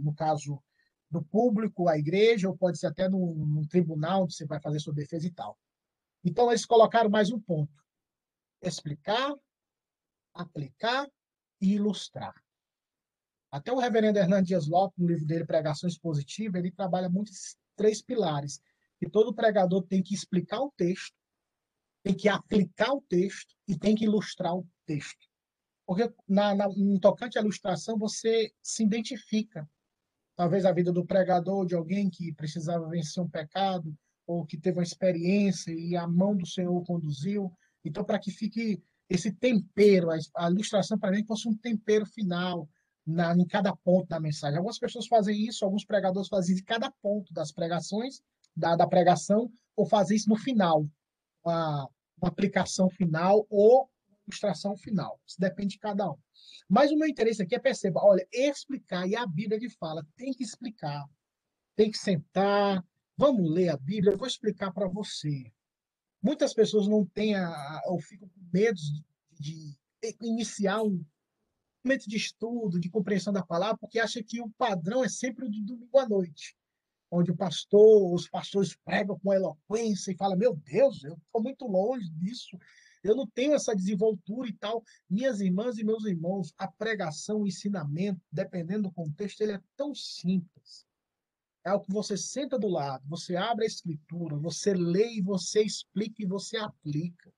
[0.00, 0.62] no caso
[1.10, 4.80] do público, a igreja, ou pode ser até num, num tribunal onde você vai fazer
[4.80, 5.58] sua defesa e tal.
[6.24, 7.72] Então eles colocaram mais um ponto:
[8.62, 9.34] explicar,
[10.34, 11.08] aplicar
[11.60, 12.34] e ilustrar.
[13.50, 17.56] Até o reverendo Hernando Dias Lopes, no livro dele, Pregação Expositiva, ele trabalha muito esses
[17.74, 18.60] três pilares.
[18.98, 21.14] Que todo pregador tem que explicar o texto,
[22.02, 25.26] tem que aplicar o texto e tem que ilustrar o texto.
[25.86, 29.68] Porque na, na, no tocante à ilustração, você se identifica.
[30.38, 33.92] Talvez a vida do pregador, de alguém que precisava vencer um pecado,
[34.24, 37.52] ou que teve uma experiência e a mão do Senhor conduziu.
[37.84, 42.68] Então, para que fique esse tempero, a, a ilustração para mim fosse um tempero final,
[43.04, 44.58] na, em cada ponto da mensagem.
[44.58, 48.20] Algumas pessoas fazem isso, alguns pregadores fazem isso em cada ponto das pregações,
[48.54, 50.86] da, da pregação, ou fazem isso no final,
[51.44, 51.88] uma,
[52.22, 53.90] uma aplicação final ou
[54.28, 55.20] ilustração final.
[55.26, 56.16] Isso depende de cada um.
[56.68, 60.32] Mas o meu interesse aqui é perceba, olha, explicar, e a Bíblia que fala, tem
[60.32, 61.04] que explicar,
[61.74, 62.84] tem que sentar,
[63.16, 65.52] vamos ler a Bíblia, eu vou explicar para você.
[66.22, 69.02] Muitas pessoas não têm, a, ou ficam com medo de,
[69.38, 69.78] de
[70.20, 71.04] iniciar um,
[71.88, 75.50] momento de estudo, de compreensão da palavra, porque acha que o padrão é sempre o
[75.50, 76.56] de domingo à noite,
[77.10, 81.66] onde o pastor, os pastores pregam com eloquência e falam: Meu Deus, eu estou muito
[81.66, 82.58] longe disso,
[83.08, 84.82] eu não tenho essa desenvoltura e tal.
[85.08, 89.94] Minhas irmãs e meus irmãos, a pregação, o ensinamento, dependendo do contexto, ele é tão
[89.94, 90.86] simples.
[91.64, 95.62] é o que você senta do lado, você abre a escritura, você lê e você
[95.62, 97.30] explica e você aplica.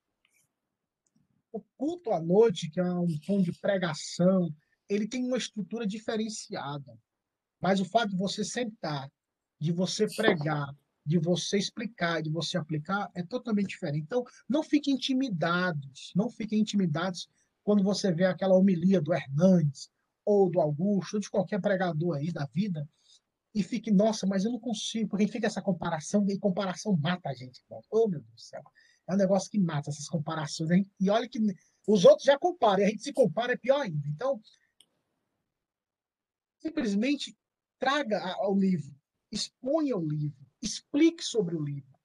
[1.53, 4.55] O culto à noite, que é um tom de pregação,
[4.89, 6.97] ele tem uma estrutura diferenciada.
[7.61, 9.11] Mas o fato de você sentar,
[9.59, 10.75] de você pregar,
[11.05, 14.05] de você explicar, de você aplicar, é totalmente diferente.
[14.05, 17.29] Então, não fiquem intimidados, não fiquem intimidados
[17.63, 19.91] quando você vê aquela homilia do Hernandes,
[20.25, 22.89] ou do Augusto, ou de qualquer pregador aí da vida,
[23.55, 27.35] e fique, nossa, mas eu não consigo, porque fica essa comparação, e comparação mata a
[27.35, 27.61] gente.
[27.91, 28.63] Oh, meu Deus do céu.
[29.09, 30.71] É um negócio que mata essas comparações.
[30.71, 30.91] Hein?
[31.01, 31.41] E olha que
[31.87, 34.07] os outros já comparam, e a gente se compara é pior ainda.
[34.09, 34.41] Então,
[36.61, 37.37] simplesmente
[37.79, 38.95] traga o livro,
[39.33, 41.99] exponha o livro, explique sobre o livro.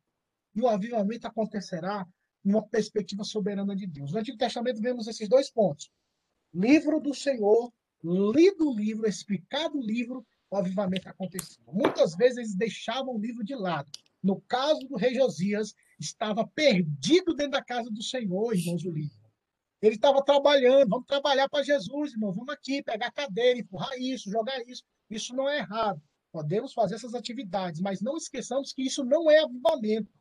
[0.56, 2.08] E o avivamento acontecerá
[2.44, 4.12] numa perspectiva soberana de Deus.
[4.12, 5.90] No Antigo Testamento vemos esses dois pontos.
[6.54, 11.66] Livro do Senhor, lido o livro, explicado o livro, o avivamento acontecia.
[11.74, 13.90] Muitas vezes eles deixavam o livro de lado.
[14.22, 19.26] No caso do rei Josias, estava perdido dentro da casa do Senhor, irmãos, o livro.
[19.82, 24.32] Ele estava trabalhando, vamos trabalhar para Jesus, irmão, vamos aqui, pegar a cadeira, empurrar isso,
[24.32, 24.84] jogar isso.
[25.10, 26.02] Isso não é errado.
[26.36, 30.12] Podemos fazer essas atividades, mas não esqueçamos que isso não é avivamento.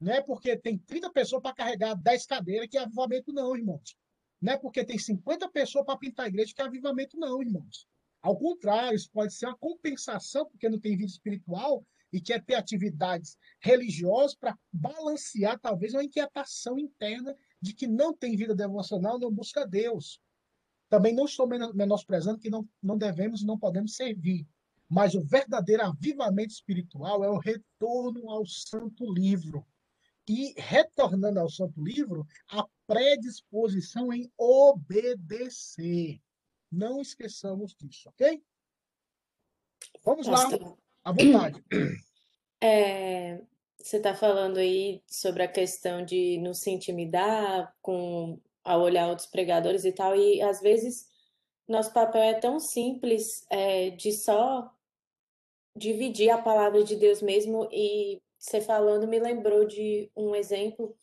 [0.00, 3.96] Não é porque tem 30 pessoas para carregar 10 cadeiras que é avivamento, não, irmãos.
[4.42, 7.86] Não é porque tem 50 pessoas para pintar a igreja que é avivamento, não, irmãos.
[8.20, 12.56] Ao contrário, isso pode ser uma compensação, porque não tem vida espiritual e quer ter
[12.56, 19.30] atividades religiosas para balancear, talvez, uma inquietação interna de que não tem vida devocional, não
[19.30, 20.20] busca Deus.
[20.88, 24.44] Também não estou menosprezando que não, não devemos e não podemos servir.
[24.88, 29.66] Mas o verdadeiro avivamento espiritual é o retorno ao Santo Livro.
[30.28, 36.20] E retornando ao Santo Livro, a predisposição em obedecer.
[36.70, 38.42] Não esqueçamos disso, ok?
[40.04, 41.64] Vamos Pastor, lá, à vontade.
[42.60, 43.40] É,
[43.78, 49.28] você está falando aí sobre a questão de não se intimidar com a olhar outros
[49.28, 51.06] pregadores e tal, e às vezes
[51.68, 54.72] nosso papel é tão simples é, de só
[55.76, 60.96] dividir a palavra de Deus mesmo e você falando me lembrou de um exemplo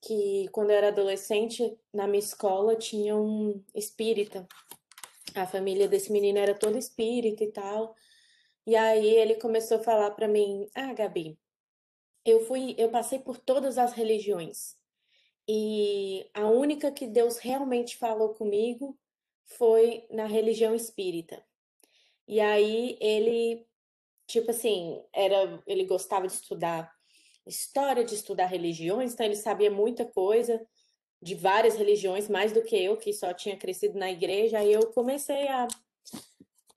[0.00, 4.46] que quando eu era adolescente, na minha escola tinha um espírita.
[5.34, 7.94] A família desse menino era toda espírita e tal.
[8.66, 11.38] E aí ele começou a falar para mim: "Ah, Gabi,
[12.24, 14.76] eu fui, eu passei por todas as religiões.
[15.46, 18.98] E a única que Deus realmente falou comigo
[19.44, 21.44] foi na religião espírita.
[22.26, 23.66] E aí ele,
[24.26, 26.92] tipo assim, era, ele gostava de estudar
[27.46, 30.64] história, de estudar religiões, então ele sabia muita coisa
[31.20, 34.58] de várias religiões, mais do que eu, que só tinha crescido na igreja.
[34.58, 35.66] Aí eu comecei a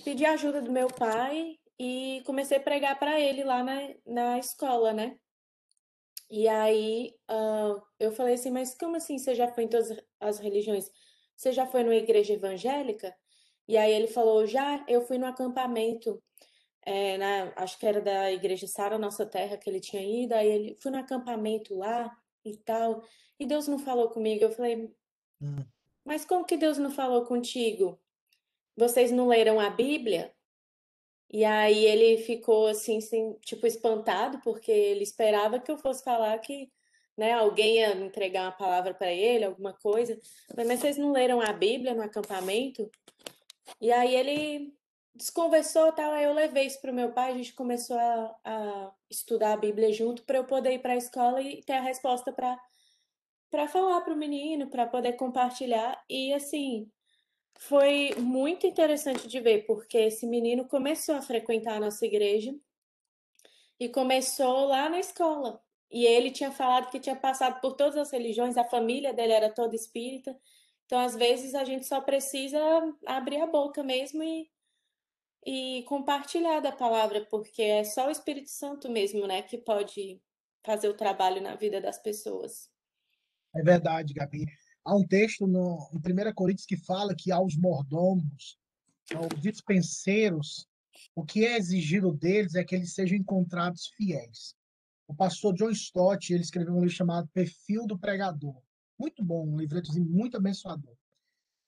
[0.04, 4.94] pedir ajuda do meu pai e comecei a pregar para ele lá na, na escola,
[4.94, 5.18] né?
[6.30, 10.40] E aí uh, eu falei assim, mas como assim você já foi em todas as
[10.40, 10.90] religiões?
[11.36, 13.16] Você já foi numa igreja evangélica?
[13.68, 16.22] E aí ele falou, já, eu fui no acampamento,
[16.88, 20.48] é, na, acho que era da igreja Sara Nossa Terra que ele tinha ido, aí
[20.48, 23.04] ele fui no acampamento lá e tal,
[23.38, 24.42] e Deus não falou comigo.
[24.46, 24.90] Eu falei,
[25.42, 25.66] hum.
[26.06, 28.00] mas como que Deus não falou contigo?
[28.74, 30.34] Vocês não leram a Bíblia?
[31.30, 36.40] E aí ele ficou assim, assim, tipo, espantado, porque ele esperava que eu fosse falar
[36.40, 36.72] que
[37.18, 40.18] né, alguém ia entregar uma palavra para ele, alguma coisa.
[40.56, 42.90] Mas vocês não leram a Bíblia no acampamento?
[43.82, 44.77] E aí ele
[45.18, 48.92] desconversou tal, aí eu levei isso para o meu pai, a gente começou a, a
[49.10, 52.32] estudar a Bíblia junto para eu poder ir para a escola e ter a resposta
[52.32, 52.58] para
[53.50, 56.04] para falar para o menino, para poder compartilhar.
[56.10, 56.92] E assim,
[57.60, 62.54] foi muito interessante de ver, porque esse menino começou a frequentar a nossa igreja
[63.80, 65.62] e começou lá na escola.
[65.90, 69.50] E ele tinha falado que tinha passado por todas as religiões, a família dele era
[69.50, 70.38] toda espírita.
[70.86, 72.60] Então, às vezes, a gente só precisa
[73.06, 74.50] abrir a boca mesmo e,
[75.50, 80.22] e compartilhar da palavra, porque é só o Espírito Santo mesmo, né, que pode
[80.62, 82.70] fazer o trabalho na vida das pessoas.
[83.56, 84.46] É verdade, Gabi.
[84.84, 88.60] Há um texto no, em 1 Coríntios que fala que aos mordomos,
[89.16, 90.68] aos dispenseiros,
[91.16, 94.54] o que é exigido deles é que eles sejam encontrados fiéis.
[95.08, 98.62] O pastor John Stott, ele escreveu um livro chamado Perfil do Pregador.
[99.00, 100.98] Muito bom, um livretozinho muito abençoador.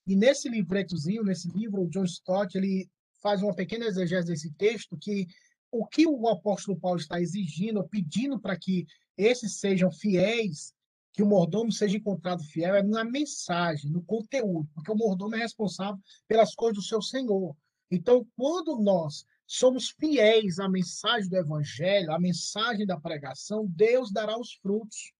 [0.06, 2.90] E nesse livretozinho, nesse livro, o John Stott, ele
[3.22, 5.28] faz uma pequena exegese desse texto que
[5.72, 10.74] o que o apóstolo Paulo está exigindo, pedindo para que esses sejam fiéis,
[11.14, 15.40] que o mordomo seja encontrado fiel é na mensagem, no conteúdo, porque o mordomo é
[15.40, 17.56] responsável pelas coisas do seu senhor.
[17.92, 24.40] Então, quando nós somos fiéis à mensagem do evangelho, à mensagem da pregação, Deus dará
[24.40, 25.12] os frutos.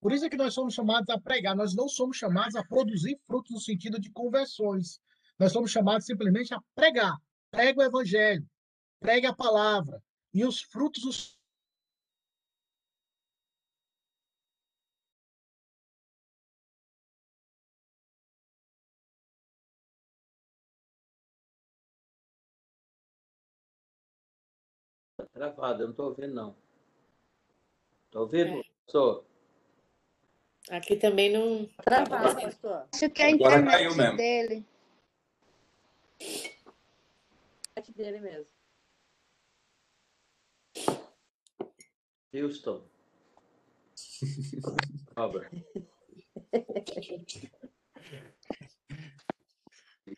[0.00, 3.18] Por isso é que nós somos chamados a pregar, nós não somos chamados a produzir
[3.26, 5.00] frutos no sentido de conversões.
[5.38, 7.16] Nós somos chamados simplesmente a pregar.
[7.50, 8.46] Prega o evangelho,
[9.00, 11.38] pregue a palavra, e os frutos os
[25.32, 26.56] Travado, eu não estou ouvindo, não.
[28.06, 28.62] Está ouvindo, É.
[28.62, 29.24] professor?
[30.70, 31.66] Aqui também não.
[31.84, 32.88] Travado, pastor.
[32.92, 34.66] Acho que é a internet dele.
[37.94, 38.46] Dele mesmo.
[42.34, 42.82] Houston.
[45.16, 45.50] Robert.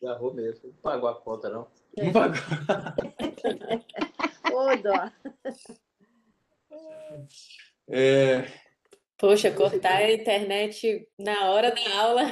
[0.02, 0.70] Agarrou mesmo.
[0.70, 1.70] Não pagou a conta, não.
[1.96, 2.40] Não pagou.
[4.52, 5.11] Ô, dó.
[7.88, 8.46] É,
[9.20, 12.22] Poxa, cortar a internet na hora da aula.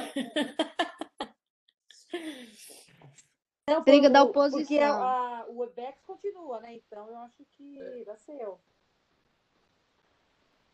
[3.73, 5.01] Não, Briga foi da o- Porque oposição.
[5.03, 6.75] a, o Webex continua, né?
[6.75, 8.59] Então eu acho que vai ser eu.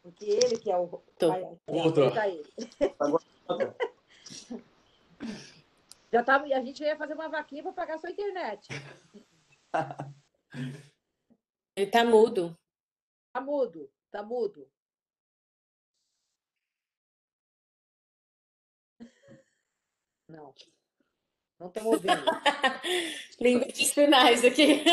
[0.02, 0.88] Porque ele que é o.
[1.18, 1.32] Tô.
[1.32, 2.14] Ai, ai, Outro.
[2.14, 2.28] tá a
[3.48, 3.76] conta.
[6.12, 8.68] Já tava, a gente ia fazer uma vaquinha para pagar sua internet.
[11.76, 12.58] Ele tá mudo.
[13.34, 14.70] Tá mudo, tá mudo.
[20.30, 20.54] Não.
[21.66, 22.24] Não estamos ouvindo.
[23.41, 24.84] Língua de sinais aqui.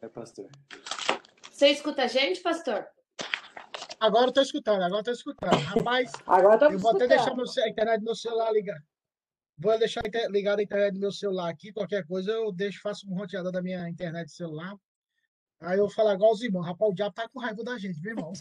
[0.00, 0.48] É pastor.
[1.50, 2.86] você escuta a gente, pastor?
[4.00, 5.54] Agora eu tô escutando, agora eu tô escutando.
[5.60, 7.36] Rapaz, Agora eu vou até deixar escutando.
[7.36, 8.78] meu, ce- a internet do meu celular ligar.
[9.62, 11.72] Vou deixar ligada a internet do meu celular aqui.
[11.72, 14.76] Qualquer coisa eu deixo, faço um roteador da minha internet celular.
[15.60, 16.66] Aí eu falo igual os irmãos.
[16.66, 18.32] Rapaz, o diabo tá com raiva da gente, viu, irmão?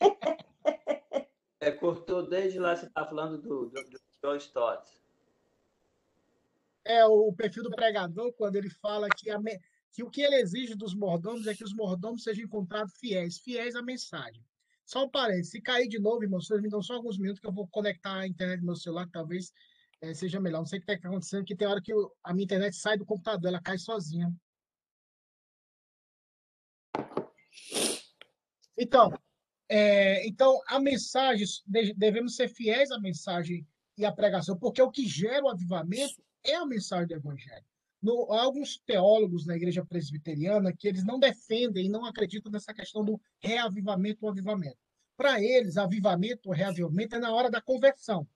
[1.60, 4.86] É, cortou desde lá, você está falando do, do, do John Stott.
[6.84, 9.40] É o perfil do pregador, quando ele fala que, a
[9.90, 13.74] que o que ele exige dos mordomos é que os mordomos sejam encontrados fiéis, fiéis
[13.74, 14.44] à mensagem.
[14.84, 17.46] Só um parênteses, se cair de novo, irmão, vocês me dão só alguns minutos que
[17.46, 19.50] eu vou conectar a internet do meu celular, que talvez
[20.04, 20.58] eh, seja melhor.
[20.58, 22.96] Não sei o que está acontecendo, que tem hora que eu- a minha internet sai
[22.98, 24.32] do computador, ela cai sozinha.
[28.76, 29.12] Então,
[29.68, 34.90] é, então a mensagem, de- devemos ser fiéis à mensagem e à pregação, porque o
[34.90, 37.64] que gera o avivamento é a mensagem do evangelho.
[38.02, 43.02] No, alguns teólogos na igreja presbiteriana que eles não defendem e não acreditam nessa questão
[43.02, 44.76] do reavivamento ou avivamento.
[45.16, 48.28] Para eles, avivamento ou reavivamento é na hora da conversão.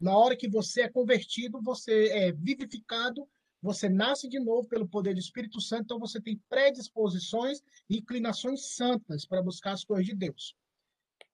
[0.00, 3.28] Na hora que você é convertido, você é vivificado,
[3.60, 8.74] você nasce de novo pelo poder do Espírito Santo, então você tem predisposições e inclinações
[8.74, 10.54] santas para buscar as coisas de Deus.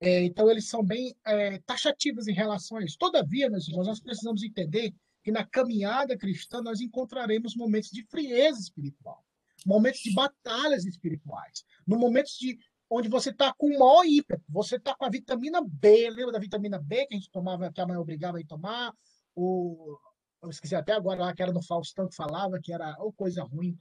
[0.01, 2.97] É, então, eles são bem é, taxativos em relação a isso.
[2.97, 4.93] Todavia, meus irmãos, nós precisamos entender
[5.23, 9.25] que na caminhada cristã nós encontraremos momentos de frieza espiritual,
[9.65, 12.59] momentos de batalhas espirituais, no momentos de
[12.89, 16.39] onde você está com o maior ímpeto, você está com a vitamina B, lembra da
[16.39, 18.93] vitamina B que a gente tomava, que a mãe obrigava a tomar?
[19.35, 19.97] O,
[20.41, 23.43] eu esqueci até agora lá que era no Faustão que falava que era ou coisa
[23.43, 23.77] ruim,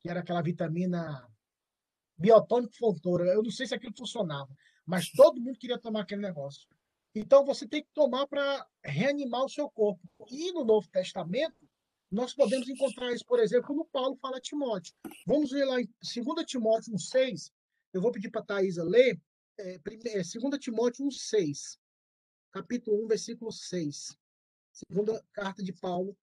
[0.00, 1.26] que era aquela vitamina
[2.16, 3.26] biotônico fontoura.
[3.26, 4.48] Eu não sei se aquilo funcionava,
[4.84, 6.66] mas todo mundo queria tomar aquele negócio.
[7.14, 10.00] Então você tem que tomar para reanimar o seu corpo.
[10.30, 11.66] E no Novo Testamento,
[12.10, 14.94] nós podemos encontrar isso, por exemplo, quando Paulo fala a Timóteo.
[15.26, 17.50] Vamos ver lá em 2 Timóteo 1,6.
[17.96, 19.18] Eu vou pedir para a Thaisa ler.
[19.58, 21.78] É, é, 2 Timóteo 1,6.
[22.52, 24.14] Capítulo 1, versículo 6.
[24.70, 26.14] Segunda carta de Paulo,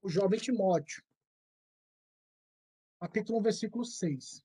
[0.00, 1.04] o jovem Timóteo.
[2.98, 4.42] Capítulo 1, versículo 6.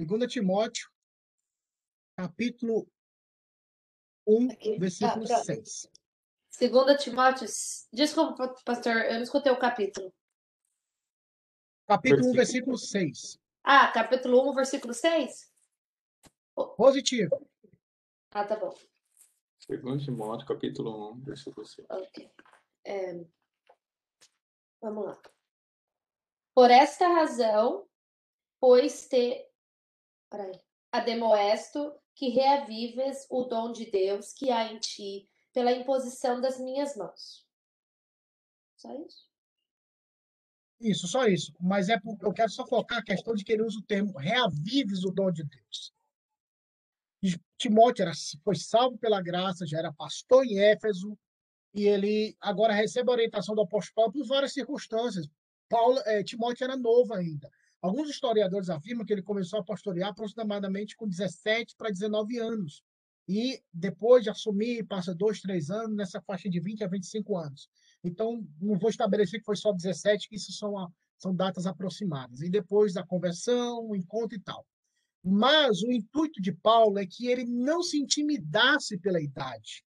[0.00, 0.88] Segunda Timóteo,
[2.16, 2.90] capítulo
[4.26, 4.78] 1, Aqui.
[4.78, 5.44] versículo Ah, pronto.
[5.44, 5.90] 6.
[6.48, 7.46] Segunda Timóteo.
[7.92, 10.10] Desculpa, pastor, eu não escutei o capítulo.
[11.86, 12.78] Capítulo 1, Versículo.
[12.78, 13.38] versículo 6.
[13.62, 15.52] Ah, capítulo 1, versículo 6?
[16.78, 17.46] Positivo.
[18.30, 18.74] Ah, tá bom.
[19.58, 21.86] Segundo Timóteo, capítulo 1, versículo 6.
[21.90, 22.32] Ok.
[22.86, 23.22] É,
[24.80, 25.20] Vamos lá.
[26.54, 27.86] Por esta razão,
[28.58, 29.46] pois te.
[30.30, 30.60] Peraí.
[30.92, 36.96] ademoesto que reavives o dom de Deus que há em ti pela imposição das minhas
[36.96, 37.46] mãos.
[38.76, 39.28] Só isso?
[40.80, 41.52] Isso, só isso.
[41.60, 44.16] Mas é porque eu quero só focar a questão de que ele usa o termo
[44.16, 45.92] reavives o dom de Deus.
[47.58, 48.12] Timóteo era,
[48.42, 51.18] foi salvo pela graça, já era pastor em Éfeso,
[51.74, 55.28] e ele agora recebe a orientação do apóstolo Paulo por várias circunstâncias.
[55.68, 57.50] Paulo, é, Timóteo era novo ainda.
[57.82, 62.82] Alguns historiadores afirmam que ele começou a pastorear aproximadamente com 17 para 19 anos.
[63.26, 67.68] E depois de assumir, passa dois, três anos, nessa faixa de 20 a 25 anos.
[68.02, 72.40] Então, não vou estabelecer que foi só 17, que isso são, a, são datas aproximadas.
[72.40, 74.66] E depois da conversão, o encontro e tal.
[75.22, 79.84] Mas o intuito de Paulo é que ele não se intimidasse pela idade,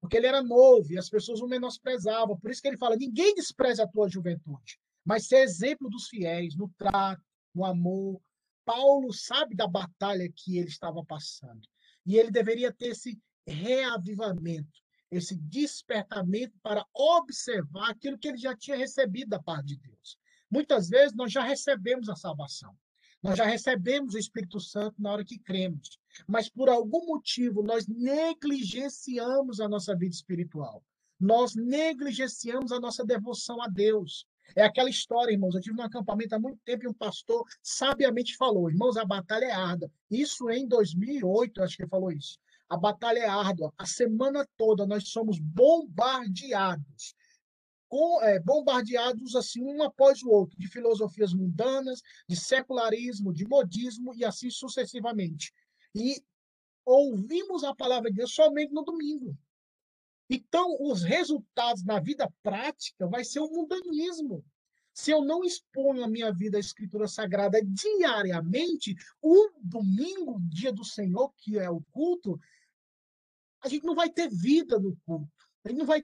[0.00, 2.38] porque ele era novo e as pessoas o menosprezavam.
[2.38, 6.56] Por isso que ele fala: ninguém despreza a tua juventude, mas ser exemplo dos fiéis
[6.56, 7.22] no trato,
[7.54, 8.20] no amor.
[8.64, 11.62] Paulo sabe da batalha que ele estava passando
[12.04, 18.76] e ele deveria ter esse reavivamento, esse despertamento para observar aquilo que ele já tinha
[18.76, 20.18] recebido da parte de Deus.
[20.50, 22.76] Muitas vezes nós já recebemos a salvação,
[23.22, 27.86] nós já recebemos o Espírito Santo na hora que cremos, mas por algum motivo nós
[27.86, 30.84] negligenciamos a nossa vida espiritual.
[31.18, 34.26] Nós negligenciamos a nossa devoção a Deus.
[34.54, 35.54] É aquela história, irmãos.
[35.54, 39.46] Eu tive num acampamento há muito tempo e um pastor sabiamente falou: irmãos, a batalha
[39.46, 39.90] é árdua.
[40.10, 42.38] Isso em 2008, acho que ele falou isso.
[42.68, 43.72] A batalha é árdua.
[43.78, 47.14] A semana toda nós somos bombardeados
[47.88, 54.14] com, é, bombardeados assim um após o outro, de filosofias mundanas, de secularismo, de modismo
[54.14, 55.52] e assim sucessivamente.
[55.94, 56.22] E
[56.84, 59.36] ouvimos a palavra de Deus somente no domingo.
[60.28, 64.44] Então, os resultados na vida prática vai ser o mundanismo.
[64.92, 70.84] Se eu não exponho a minha vida à Escritura Sagrada diariamente, o domingo, dia do
[70.84, 72.40] Senhor, que é o culto,
[73.62, 75.30] a gente não vai ter vida no culto.
[75.64, 76.02] A gente não vai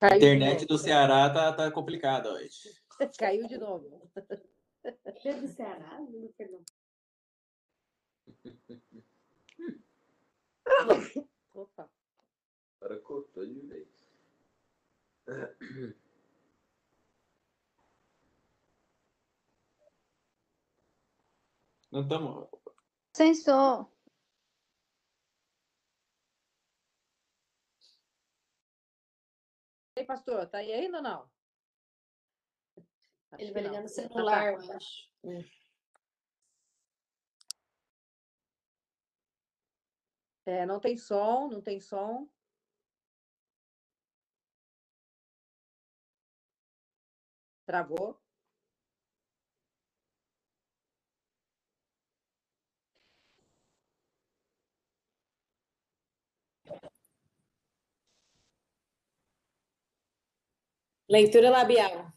[0.00, 2.74] A internet do Ceará tá, tá complicada hoje.
[3.16, 4.10] Caiu de novo.
[4.84, 5.98] É do Ceará?
[6.36, 6.64] Perdão.
[11.54, 11.90] Opa.
[12.80, 13.88] Agora cortou de vez.
[21.92, 22.48] Não estamos.
[23.14, 23.92] Sem som.
[29.96, 31.31] E aí, pastor, tá aí ainda ou não?
[33.32, 35.10] Acho Ele vai ligar no celular, eu acho.
[40.44, 42.28] É, não tem som, não tem som.
[47.66, 48.20] Travou.
[61.08, 62.11] Leitura labial.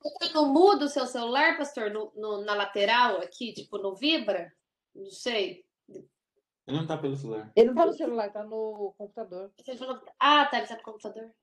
[0.00, 4.52] Você não muda o seu celular, pastor, no, no- na lateral aqui, tipo, no vibra?
[4.94, 5.64] Não sei.
[5.88, 7.52] Ele não tá pelo celular.
[7.56, 9.52] Ele não tá no celular, tá no computador.
[9.58, 10.02] Você falou.
[10.18, 11.34] Ah, tá, ele tá no computador.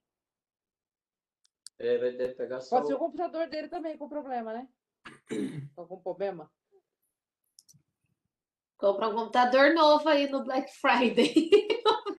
[1.79, 2.75] É, vai pegar só.
[2.77, 4.67] Pode ser o computador dele também com problema, né?
[5.75, 6.51] Tá com problema?
[8.83, 11.49] Compra um computador novo aí no Black Friday.